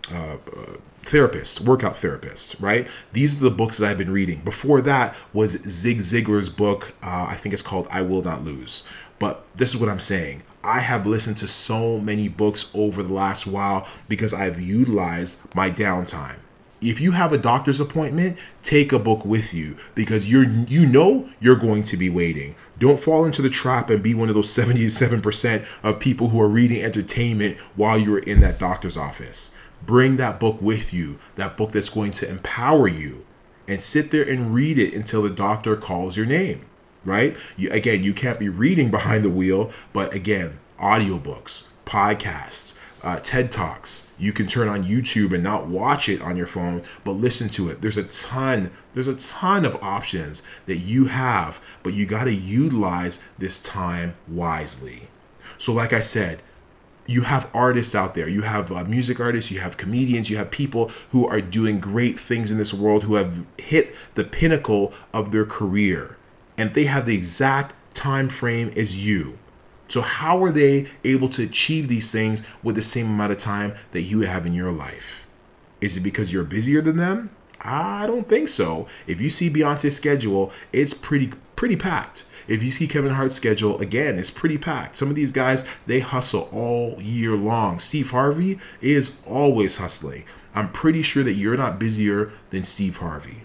therapist, 1.10 1.60
workout 1.60 1.96
therapist, 1.96 2.56
right? 2.60 2.86
These 3.12 3.36
are 3.36 3.44
the 3.44 3.54
books 3.54 3.78
that 3.78 3.90
I've 3.90 3.98
been 3.98 4.12
reading. 4.12 4.40
Before 4.40 4.80
that 4.82 5.14
was 5.32 5.52
Zig 5.68 5.98
Ziglar's 5.98 6.48
book. 6.48 6.94
Uh, 7.02 7.26
I 7.28 7.34
think 7.34 7.52
it's 7.52 7.62
called 7.62 7.88
I 7.90 8.02
Will 8.02 8.22
Not 8.22 8.44
Lose. 8.44 8.84
But 9.18 9.44
this 9.54 9.74
is 9.74 9.76
what 9.76 9.90
I'm 9.90 10.00
saying. 10.00 10.42
I 10.62 10.80
have 10.80 11.06
listened 11.06 11.36
to 11.38 11.48
so 11.48 11.98
many 11.98 12.28
books 12.28 12.70
over 12.74 13.02
the 13.02 13.12
last 13.12 13.46
while 13.46 13.88
because 14.08 14.32
I've 14.32 14.60
utilized 14.60 15.54
my 15.54 15.70
downtime. 15.70 16.36
If 16.80 16.98
you 16.98 17.12
have 17.12 17.32
a 17.34 17.38
doctor's 17.38 17.80
appointment, 17.80 18.38
take 18.62 18.92
a 18.92 18.98
book 18.98 19.24
with 19.24 19.52
you 19.52 19.76
because 19.94 20.30
you're 20.30 20.48
you 20.48 20.86
know 20.86 21.28
you're 21.38 21.56
going 21.56 21.82
to 21.84 21.96
be 21.98 22.08
waiting. 22.08 22.54
Don't 22.78 22.98
fall 22.98 23.26
into 23.26 23.42
the 23.42 23.50
trap 23.50 23.90
and 23.90 24.02
be 24.02 24.14
one 24.14 24.30
of 24.30 24.34
those 24.34 24.48
77% 24.48 25.66
of 25.82 26.00
people 26.00 26.28
who 26.28 26.40
are 26.40 26.48
reading 26.48 26.82
entertainment 26.82 27.58
while 27.76 27.98
you're 27.98 28.20
in 28.20 28.40
that 28.40 28.58
doctor's 28.58 28.96
office. 28.96 29.54
Bring 29.84 30.16
that 30.16 30.38
book 30.38 30.60
with 30.60 30.92
you, 30.92 31.18
that 31.36 31.56
book 31.56 31.72
that's 31.72 31.88
going 31.88 32.12
to 32.12 32.28
empower 32.28 32.88
you 32.88 33.24
and 33.66 33.82
sit 33.82 34.10
there 34.10 34.28
and 34.28 34.54
read 34.54 34.78
it 34.78 34.94
until 34.94 35.22
the 35.22 35.30
doctor 35.30 35.76
calls 35.76 36.16
your 36.16 36.26
name, 36.26 36.66
right? 37.04 37.36
You, 37.56 37.70
again, 37.70 38.02
you 38.02 38.12
can't 38.12 38.38
be 38.38 38.48
reading 38.48 38.90
behind 38.90 39.24
the 39.24 39.30
wheel, 39.30 39.70
but 39.92 40.12
again, 40.12 40.58
audiobooks, 40.78 41.72
podcasts, 41.84 42.74
uh, 43.02 43.18
TED 43.20 43.50
Talks. 43.50 44.12
You 44.18 44.32
can 44.32 44.46
turn 44.46 44.68
on 44.68 44.84
YouTube 44.84 45.32
and 45.32 45.42
not 45.42 45.68
watch 45.68 46.08
it 46.08 46.20
on 46.20 46.36
your 46.36 46.46
phone, 46.46 46.82
but 47.04 47.12
listen 47.12 47.48
to 47.50 47.68
it. 47.70 47.80
There's 47.80 47.96
a 47.96 48.04
ton, 48.04 48.70
there's 48.92 49.08
a 49.08 49.14
ton 49.14 49.64
of 49.64 49.82
options 49.82 50.42
that 50.66 50.78
you 50.78 51.06
have, 51.06 51.60
but 51.82 51.94
you 51.94 52.06
got 52.06 52.24
to 52.24 52.34
utilize 52.34 53.22
this 53.38 53.62
time 53.62 54.14
wisely. 54.28 55.08
So, 55.58 55.72
like 55.72 55.92
I 55.92 56.00
said, 56.00 56.42
you 57.10 57.22
have 57.22 57.50
artists 57.52 57.96
out 57.96 58.14
there, 58.14 58.28
you 58.28 58.42
have 58.42 58.70
uh, 58.70 58.84
music 58.84 59.18
artists, 59.18 59.50
you 59.50 59.58
have 59.58 59.76
comedians, 59.76 60.30
you 60.30 60.36
have 60.36 60.48
people 60.52 60.92
who 61.10 61.26
are 61.26 61.40
doing 61.40 61.80
great 61.80 62.20
things 62.20 62.52
in 62.52 62.58
this 62.58 62.72
world 62.72 63.02
who 63.02 63.16
have 63.16 63.44
hit 63.58 63.96
the 64.14 64.22
pinnacle 64.22 64.92
of 65.12 65.32
their 65.32 65.44
career, 65.44 66.16
and 66.56 66.72
they 66.72 66.84
have 66.84 67.06
the 67.06 67.16
exact 67.16 67.74
time 67.94 68.28
frame 68.28 68.70
as 68.76 69.04
you. 69.04 69.36
So, 69.88 70.02
how 70.02 70.40
are 70.44 70.52
they 70.52 70.86
able 71.02 71.28
to 71.30 71.42
achieve 71.42 71.88
these 71.88 72.12
things 72.12 72.44
with 72.62 72.76
the 72.76 72.82
same 72.82 73.06
amount 73.06 73.32
of 73.32 73.38
time 73.38 73.74
that 73.90 74.02
you 74.02 74.20
have 74.20 74.46
in 74.46 74.54
your 74.54 74.70
life? 74.70 75.26
Is 75.80 75.96
it 75.96 76.02
because 76.02 76.32
you're 76.32 76.44
busier 76.44 76.80
than 76.80 76.96
them? 76.96 77.30
I 77.60 78.06
don't 78.06 78.28
think 78.28 78.48
so. 78.48 78.86
If 79.08 79.20
you 79.20 79.30
see 79.30 79.50
Beyonce's 79.50 79.96
schedule, 79.96 80.52
it's 80.72 80.94
pretty 80.94 81.32
pretty 81.56 81.74
packed. 81.74 82.24
If 82.50 82.62
you 82.62 82.70
see 82.70 82.86
Kevin 82.86 83.12
Hart's 83.12 83.34
schedule, 83.34 83.78
again, 83.80 84.18
it's 84.18 84.30
pretty 84.30 84.58
packed. 84.58 84.96
Some 84.96 85.08
of 85.08 85.14
these 85.14 85.32
guys, 85.32 85.64
they 85.86 86.00
hustle 86.00 86.48
all 86.52 87.00
year 87.00 87.36
long. 87.36 87.78
Steve 87.80 88.10
Harvey 88.10 88.58
is 88.82 89.22
always 89.26 89.78
hustling. 89.78 90.24
I'm 90.54 90.70
pretty 90.70 91.00
sure 91.00 91.22
that 91.22 91.34
you're 91.34 91.56
not 91.56 91.78
busier 91.78 92.30
than 92.50 92.64
Steve 92.64 92.98
Harvey. 92.98 93.44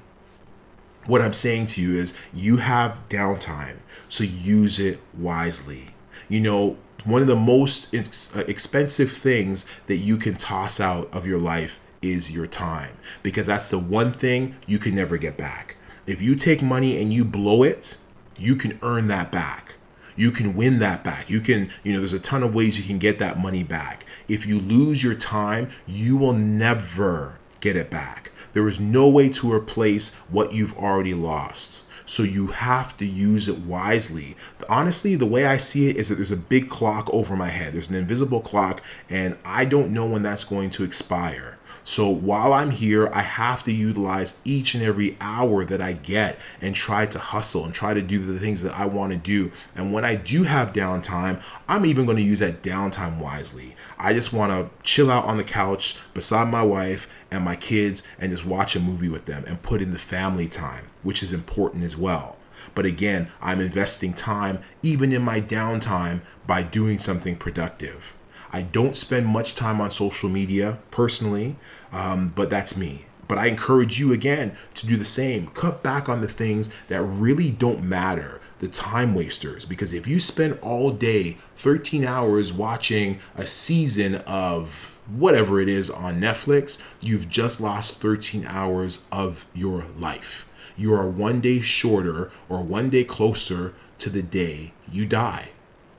What 1.06 1.22
I'm 1.22 1.34
saying 1.34 1.68
to 1.68 1.82
you 1.82 1.94
is 1.96 2.14
you 2.34 2.58
have 2.58 3.00
downtime, 3.08 3.78
so 4.10 4.24
use 4.24 4.80
it 4.80 5.00
wisely 5.18 5.96
you 6.30 6.40
know, 6.40 6.78
one 7.04 7.22
of 7.22 7.28
the 7.28 7.36
most 7.36 7.94
uh, 7.94 8.40
expensive 8.48 9.12
things 9.12 9.66
that 9.88 9.98
you 9.98 10.18
can 10.18 10.36
toss 10.36 10.80
out 10.80 11.14
of 11.14 11.26
your 11.26 11.40
life 11.40 11.80
is 12.02 12.32
your 12.32 12.48
time 12.48 12.92
because 13.24 13.48
that's 13.48 13.70
the 13.70 13.80
one 13.80 14.12
thing 14.12 14.56
you 14.68 14.80
can 14.80 14.96
never 14.96 15.18
get 15.18 15.38
back. 15.38 15.78
If 16.08 16.22
you 16.22 16.36
take 16.36 16.62
money 16.62 17.02
and 17.02 17.14
you 17.14 17.26
blow 17.26 17.64
it, 17.64 17.98
you 18.38 18.56
can 18.56 18.80
earn 18.82 19.08
that 19.08 19.32
back. 19.32 19.76
You 20.16 20.32
can 20.32 20.56
win 20.56 20.80
that 20.80 21.04
back. 21.04 21.30
You 21.30 21.42
can, 21.42 21.70
you 21.84 21.94
know, 21.94 22.00
there's 22.00 22.14
a 22.14 22.20
ton 22.20 22.44
of 22.44 22.56
ways 22.56 22.78
you 22.78 22.86
can 22.86 23.00
get 23.00 23.20
that 23.20 23.38
money 23.38 23.64
back. 23.64 24.06
If 24.28 24.46
you 24.46 24.60
lose 24.60 25.04
your 25.04 25.16
time, 25.16 25.72
you 25.86 26.16
will 26.16 26.34
never 26.34 27.38
get 27.60 27.76
it 27.76 27.90
back. 27.90 28.32
There 28.54 28.68
is 28.68 28.80
no 28.80 29.10
way 29.10 29.28
to 29.30 29.52
replace 29.52 30.16
what 30.30 30.54
you've 30.54 30.78
already 30.78 31.14
lost. 31.14 31.84
So 32.06 32.24
you 32.24 32.48
have 32.48 32.96
to 32.98 33.06
use 33.06 33.50
it 33.50 33.60
wisely. 33.60 34.38
Honestly, 34.70 35.16
the 35.16 35.26
way 35.26 35.46
I 35.46 35.58
see 35.58 35.90
it 35.90 35.98
is 35.98 36.10
that 36.10 36.16
there's 36.16 36.32
a 36.32 36.38
big 36.38 36.70
clock 36.70 37.10
over 37.12 37.36
my 37.36 37.50
head. 37.50 37.74
There's 37.74 37.90
an 37.90 37.96
invisible 37.96 38.42
clock, 38.42 38.82
and 39.10 39.38
I 39.44 39.66
don't 39.66 39.92
know 39.92 40.06
when 40.06 40.22
that's 40.22 40.44
going 40.44 40.70
to 40.72 40.84
expire. 40.84 41.58
So 41.88 42.10
while 42.10 42.52
I'm 42.52 42.72
here, 42.72 43.12
I 43.14 43.22
have 43.22 43.64
to 43.66 43.72
utilize 43.72 44.42
each 44.44 44.74
and 44.74 44.84
every 44.84 45.16
hour 45.22 45.64
that 45.66 45.82
I 45.82 45.94
get 45.94 46.40
and 46.60 46.74
try 46.74 47.06
to 47.06 47.20
hustle 47.20 47.64
and 47.64 47.76
try 47.76 47.94
to 47.94 48.02
do 48.02 48.18
the 48.18 48.40
things 48.40 48.64
that 48.64 48.76
I 48.76 48.88
want 48.88 49.12
to 49.12 49.20
do. 49.20 49.52
And 49.76 49.94
when 49.94 50.04
I 50.04 50.16
do 50.16 50.44
have 50.44 50.74
downtime, 50.74 51.44
I'm 51.68 51.86
even 51.86 52.06
going 52.06 52.18
to 52.18 52.24
use 52.24 52.40
that 52.40 52.64
downtime 52.64 53.20
wisely. 53.20 53.76
I 54.00 54.14
just 54.14 54.34
want 54.34 54.52
to 54.52 54.76
chill 54.84 55.12
out 55.12 55.26
on 55.26 55.38
the 55.38 55.44
couch 55.44 55.96
beside 56.16 56.48
my 56.48 56.64
wife 56.64 57.08
and 57.30 57.46
my 57.46 57.56
kids 57.56 58.02
and 58.18 58.32
just 58.32 58.48
watch 58.48 58.76
a 58.76 58.80
movie 58.80 59.10
with 59.10 59.26
them 59.26 59.44
and 59.46 59.62
put 59.62 59.80
in 59.80 59.92
the 59.92 60.00
family 60.00 60.48
time, 60.48 60.88
which 61.04 61.22
is 61.22 61.34
important 61.34 61.84
as 61.84 61.96
well. 61.96 62.36
But 62.74 62.88
again, 62.88 63.30
I'm 63.44 63.62
investing 63.62 64.14
time 64.14 64.58
even 64.82 65.14
in 65.14 65.22
my 65.22 65.40
downtime 65.40 66.22
by 66.48 66.64
doing 66.64 66.98
something 66.98 67.36
productive. 67.36 68.16
I 68.52 68.62
don't 68.62 68.96
spend 68.96 69.28
much 69.28 69.56
time 69.56 69.82
on 69.82 69.92
social 69.92 70.30
media 70.30 70.80
personally, 70.92 71.56
um, 71.92 72.34
but 72.36 72.50
that's 72.50 72.78
me. 72.78 73.06
But 73.28 73.38
I 73.38 73.48
encourage 73.48 74.00
you 74.00 74.14
again 74.14 74.56
to 74.76 74.86
do 74.86 74.98
the 74.98 75.06
same. 75.06 75.48
Cut 75.48 75.82
back 75.82 76.08
on 76.08 76.22
the 76.22 76.28
things 76.28 76.70
that 76.90 77.02
really 77.02 77.52
don't 77.52 77.84
matter, 77.84 78.40
the 78.60 78.68
time 78.68 79.16
wasters. 79.16 79.66
Because 79.66 79.94
if 79.94 80.08
you 80.08 80.20
spend 80.20 80.60
all 80.62 80.92
day, 80.92 81.38
13 81.58 82.04
hours 82.04 82.54
watching 82.54 83.20
a 83.36 83.48
season 83.48 84.16
of 84.28 85.00
whatever 85.08 85.60
it 85.60 85.70
is 85.70 85.90
on 85.90 86.22
Netflix, 86.22 86.82
you've 87.02 87.30
just 87.30 87.60
lost 87.60 88.00
13 88.00 88.46
hours 88.48 89.08
of 89.12 89.48
your 89.54 89.86
life. 89.98 90.48
You 90.76 90.94
are 90.94 91.08
one 91.08 91.42
day 91.42 91.62
shorter 91.62 92.32
or 92.50 92.62
one 92.62 92.90
day 92.90 93.04
closer 93.04 93.74
to 94.00 94.10
the 94.10 94.24
day 94.24 94.74
you 94.92 95.06
die. 95.06 95.50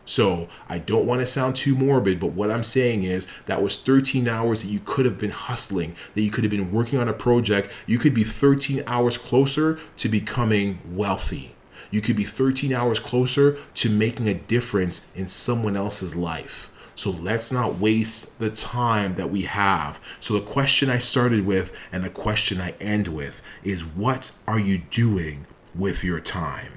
So 0.07 0.49
I 0.69 0.79
don't 0.79 1.07
want 1.07 1.21
to 1.21 1.27
sound 1.27 1.57
too 1.57 1.75
morbid, 1.75 2.19
but 2.19 2.33
what 2.33 2.51
I'm 2.51 2.65
saying 2.65 3.03
is 3.03 3.27
that 3.47 3.61
was 3.61 3.77
13 3.77 4.29
hours 4.29 4.63
that 4.63 4.69
you 4.69 4.81
could 4.83 5.05
have 5.05 5.19
been 5.19 5.31
hustling, 5.31 5.95
that 6.15 6.23
you 6.23 6.31
could 6.31 6.45
have 6.45 6.51
been 6.51 6.73
working 6.73 6.99
on 6.99 7.09
a 7.09 7.13
project. 7.13 7.71
You 7.87 7.99
could 7.99 8.15
be 8.15 8.25
13 8.25 8.85
hours 8.87 9.19
closer 9.19 9.79
to 9.99 10.09
becoming 10.09 10.79
wealthy. 10.91 11.55
You 11.91 12.01
could 12.01 12.17
be 12.17 12.25
13 12.25 12.73
hours 12.73 13.01
closer 13.01 13.59
to 13.75 13.91
making 13.91 14.29
a 14.29 14.35
difference 14.35 15.13
in 15.15 15.29
someone 15.29 15.77
else's 15.77 16.15
life. 16.15 16.71
So 16.95 17.11
let's 17.11 17.53
not 17.53 17.79
waste 17.79 18.39
the 18.39 18.51
time 18.51 19.17
that 19.17 19.31
we 19.31 19.43
have. 19.43 20.01
So, 20.19 20.33
the 20.33 20.41
question 20.41 20.89
I 20.89 20.97
started 20.97 21.45
with 21.45 21.79
and 21.93 22.03
the 22.03 22.11
question 22.11 22.59
I 22.59 22.71
end 22.81 23.09
with 23.09 23.43
is 23.63 23.85
what 23.85 24.33
are 24.49 24.59
you 24.59 24.79
doing 24.79 25.47
with 25.75 26.03
your 26.03 26.21
time? 26.21 26.73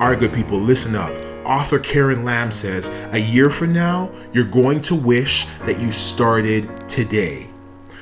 All 0.00 0.10
right, 0.10 0.18
good 0.18 0.32
people, 0.32 0.58
listen 0.58 0.96
up. 0.96 1.16
Author 1.46 1.78
Karen 1.78 2.24
Lamb 2.24 2.50
says, 2.50 2.88
A 3.12 3.18
year 3.18 3.48
from 3.48 3.72
now, 3.72 4.10
you're 4.32 4.44
going 4.44 4.82
to 4.82 4.94
wish 4.96 5.46
that 5.66 5.78
you 5.78 5.92
started 5.92 6.68
today. 6.88 7.48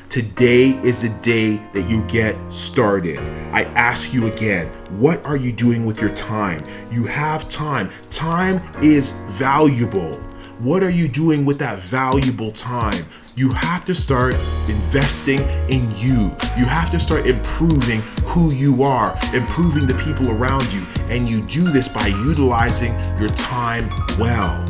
Today 0.08 0.70
is 0.82 1.02
the 1.02 1.10
day 1.20 1.56
that 1.74 1.90
you 1.90 2.02
get 2.04 2.34
started. 2.50 3.18
I 3.52 3.64
ask 3.74 4.14
you 4.14 4.26
again, 4.26 4.68
what 4.98 5.26
are 5.26 5.36
you 5.36 5.52
doing 5.52 5.84
with 5.84 6.00
your 6.00 6.14
time? 6.14 6.64
You 6.90 7.04
have 7.04 7.50
time. 7.50 7.90
Time 8.08 8.62
is 8.82 9.10
valuable. 9.32 10.14
What 10.60 10.82
are 10.82 10.90
you 10.90 11.08
doing 11.08 11.44
with 11.44 11.58
that 11.58 11.78
valuable 11.80 12.52
time? 12.52 13.04
You 13.34 13.50
have 13.52 13.86
to 13.86 13.94
start 13.94 14.34
investing 14.68 15.40
in 15.70 15.90
you. 15.96 16.30
You 16.58 16.66
have 16.66 16.90
to 16.90 17.00
start 17.00 17.26
improving 17.26 18.02
who 18.26 18.52
you 18.52 18.82
are, 18.82 19.16
improving 19.32 19.86
the 19.86 19.94
people 20.04 20.30
around 20.30 20.70
you. 20.70 20.86
And 21.08 21.26
you 21.26 21.40
do 21.40 21.62
this 21.62 21.88
by 21.88 22.08
utilizing 22.08 22.92
your 23.18 23.30
time 23.30 23.88
well. 24.18 24.68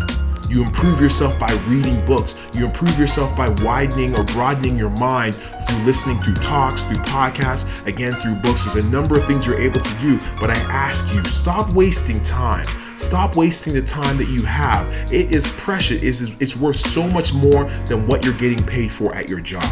You 0.52 0.62
improve 0.64 1.00
yourself 1.00 1.38
by 1.38 1.50
reading 1.66 2.04
books. 2.04 2.36
You 2.52 2.66
improve 2.66 2.98
yourself 2.98 3.34
by 3.34 3.48
widening 3.64 4.14
or 4.14 4.22
broadening 4.22 4.76
your 4.76 4.90
mind 4.90 5.34
through 5.34 5.82
listening 5.84 6.20
through 6.20 6.34
talks, 6.34 6.82
through 6.82 6.98
podcasts, 6.98 7.86
again, 7.86 8.12
through 8.12 8.34
books. 8.34 8.64
There's 8.64 8.84
a 8.84 8.88
number 8.90 9.18
of 9.18 9.26
things 9.26 9.46
you're 9.46 9.58
able 9.58 9.80
to 9.80 9.98
do, 9.98 10.18
but 10.38 10.50
I 10.50 10.56
ask 10.68 11.10
you, 11.14 11.24
stop 11.24 11.70
wasting 11.70 12.22
time. 12.22 12.66
Stop 12.98 13.34
wasting 13.34 13.72
the 13.72 13.80
time 13.80 14.18
that 14.18 14.28
you 14.28 14.42
have. 14.42 14.86
It 15.10 15.32
is 15.32 15.48
precious. 15.48 16.02
It's, 16.02 16.30
it's 16.38 16.54
worth 16.54 16.78
so 16.78 17.08
much 17.08 17.32
more 17.32 17.64
than 17.86 18.06
what 18.06 18.22
you're 18.22 18.34
getting 18.34 18.62
paid 18.62 18.92
for 18.92 19.14
at 19.14 19.30
your 19.30 19.40
job. 19.40 19.64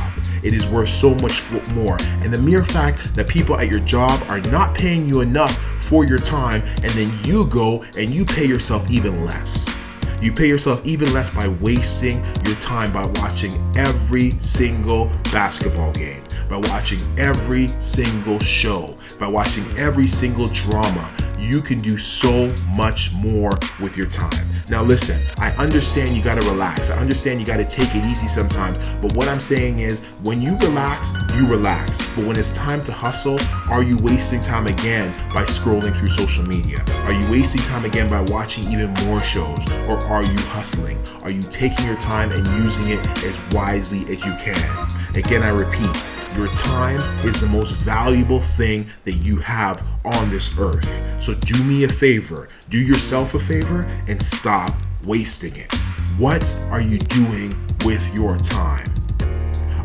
It 0.43 0.55
is 0.55 0.67
worth 0.67 0.89
so 0.89 1.15
much 1.17 1.43
more. 1.75 1.99
And 2.23 2.33
the 2.33 2.39
mere 2.39 2.65
fact 2.65 3.15
that 3.17 3.29
people 3.29 3.61
at 3.61 3.71
your 3.71 3.81
job 3.81 4.25
are 4.29 4.41
not 4.51 4.75
paying 4.75 5.05
you 5.05 5.21
enough 5.21 5.59
for 5.85 6.07
your 6.07 6.19
time, 6.19 6.63
and 6.77 6.91
then 6.93 7.13
you 7.25 7.45
go 7.49 7.85
and 7.99 8.15
you 8.15 8.25
pay 8.25 8.47
yourself 8.47 8.91
even 8.91 9.27
less. 9.27 9.77
You 10.21 10.33
pay 10.33 10.49
yourself 10.49 10.85
even 10.85 11.13
less 11.15 11.31
by 11.31 11.49
wasting 11.49 12.23
your 12.45 12.57
time 12.57 12.93
by 12.93 13.07
watching 13.07 13.53
every 13.77 14.39
single 14.39 15.07
basketball 15.33 15.93
game, 15.93 16.23
by 16.49 16.59
watching 16.59 17.01
every 17.19 17.69
single 17.81 18.39
show, 18.39 18.97
by 19.19 19.29
watching 19.29 19.65
every 19.79 20.07
single 20.07 20.47
drama 20.49 21.11
you 21.39 21.63
can 21.63 21.81
do 21.81 21.97
so 21.97 22.55
much 22.69 23.13
more 23.15 23.59
with 23.81 23.97
your 23.97 24.07
time. 24.09 24.47
Now, 24.71 24.85
listen, 24.85 25.21
I 25.37 25.51
understand 25.57 26.17
you 26.17 26.23
gotta 26.23 26.49
relax. 26.49 26.91
I 26.91 26.97
understand 26.99 27.41
you 27.41 27.47
gotta 27.47 27.65
take 27.65 27.93
it 27.97 28.05
easy 28.05 28.29
sometimes. 28.29 28.79
But 29.03 29.13
what 29.15 29.27
I'm 29.27 29.41
saying 29.41 29.81
is, 29.81 30.01
when 30.23 30.41
you 30.41 30.57
relax, 30.59 31.13
you 31.35 31.45
relax. 31.49 31.99
But 32.15 32.25
when 32.25 32.39
it's 32.39 32.51
time 32.51 32.85
to 32.85 32.93
hustle, 32.93 33.41
are 33.69 33.83
you 33.83 33.99
wasting 33.99 34.41
time 34.41 34.69
again 34.69 35.11
by 35.35 35.43
scrolling 35.43 35.95
through 35.97 36.11
social 36.11 36.45
media? 36.45 36.85
Are 36.99 37.13
you 37.13 37.29
wasting 37.33 37.63
time 37.63 37.85
again 37.85 38.09
by 38.09 38.21
watching 38.21 38.63
even 38.71 38.93
more 39.07 39.21
shows? 39.25 39.69
Or 39.89 39.99
are 40.07 40.23
you 40.23 40.39
hustling? 40.39 40.99
Are 41.23 41.31
you 41.31 41.43
taking 41.43 41.85
your 41.85 41.97
time 41.97 42.31
and 42.31 42.47
using 42.63 42.91
it 42.91 43.25
as 43.25 43.41
wisely 43.51 44.01
as 44.13 44.25
you 44.25 44.35
can? 44.37 44.89
Again, 45.17 45.43
I 45.43 45.49
repeat, 45.49 46.13
your 46.37 46.47
time 46.55 47.01
is 47.27 47.41
the 47.41 47.49
most 47.49 47.75
valuable 47.75 48.39
thing 48.39 48.87
that 49.05 49.15
you 49.15 49.39
have 49.39 49.85
on 50.05 50.31
this 50.31 50.57
earth. 50.57 51.03
So 51.21 51.35
do 51.35 51.63
me 51.65 51.85
a 51.85 51.89
favor, 51.89 52.49
do 52.69 52.79
yourself 52.79 53.35
a 53.35 53.39
favor, 53.39 53.83
and 54.07 54.23
stop 54.69 54.83
wasting 55.07 55.57
it. 55.57 55.73
What 56.19 56.57
are 56.71 56.81
you 56.81 56.99
doing 56.99 57.57
with 57.85 58.15
your 58.15 58.37
time? 58.39 58.93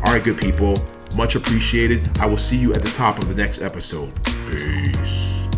All 0.04 0.12
right, 0.12 0.22
good 0.22 0.38
people, 0.38 0.76
much 1.16 1.34
appreciated. 1.34 2.18
I 2.18 2.26
will 2.26 2.36
see 2.36 2.58
you 2.58 2.74
at 2.74 2.82
the 2.82 2.90
top 2.90 3.18
of 3.18 3.28
the 3.28 3.34
next 3.34 3.62
episode. 3.62 4.12
Peace. 4.50 5.48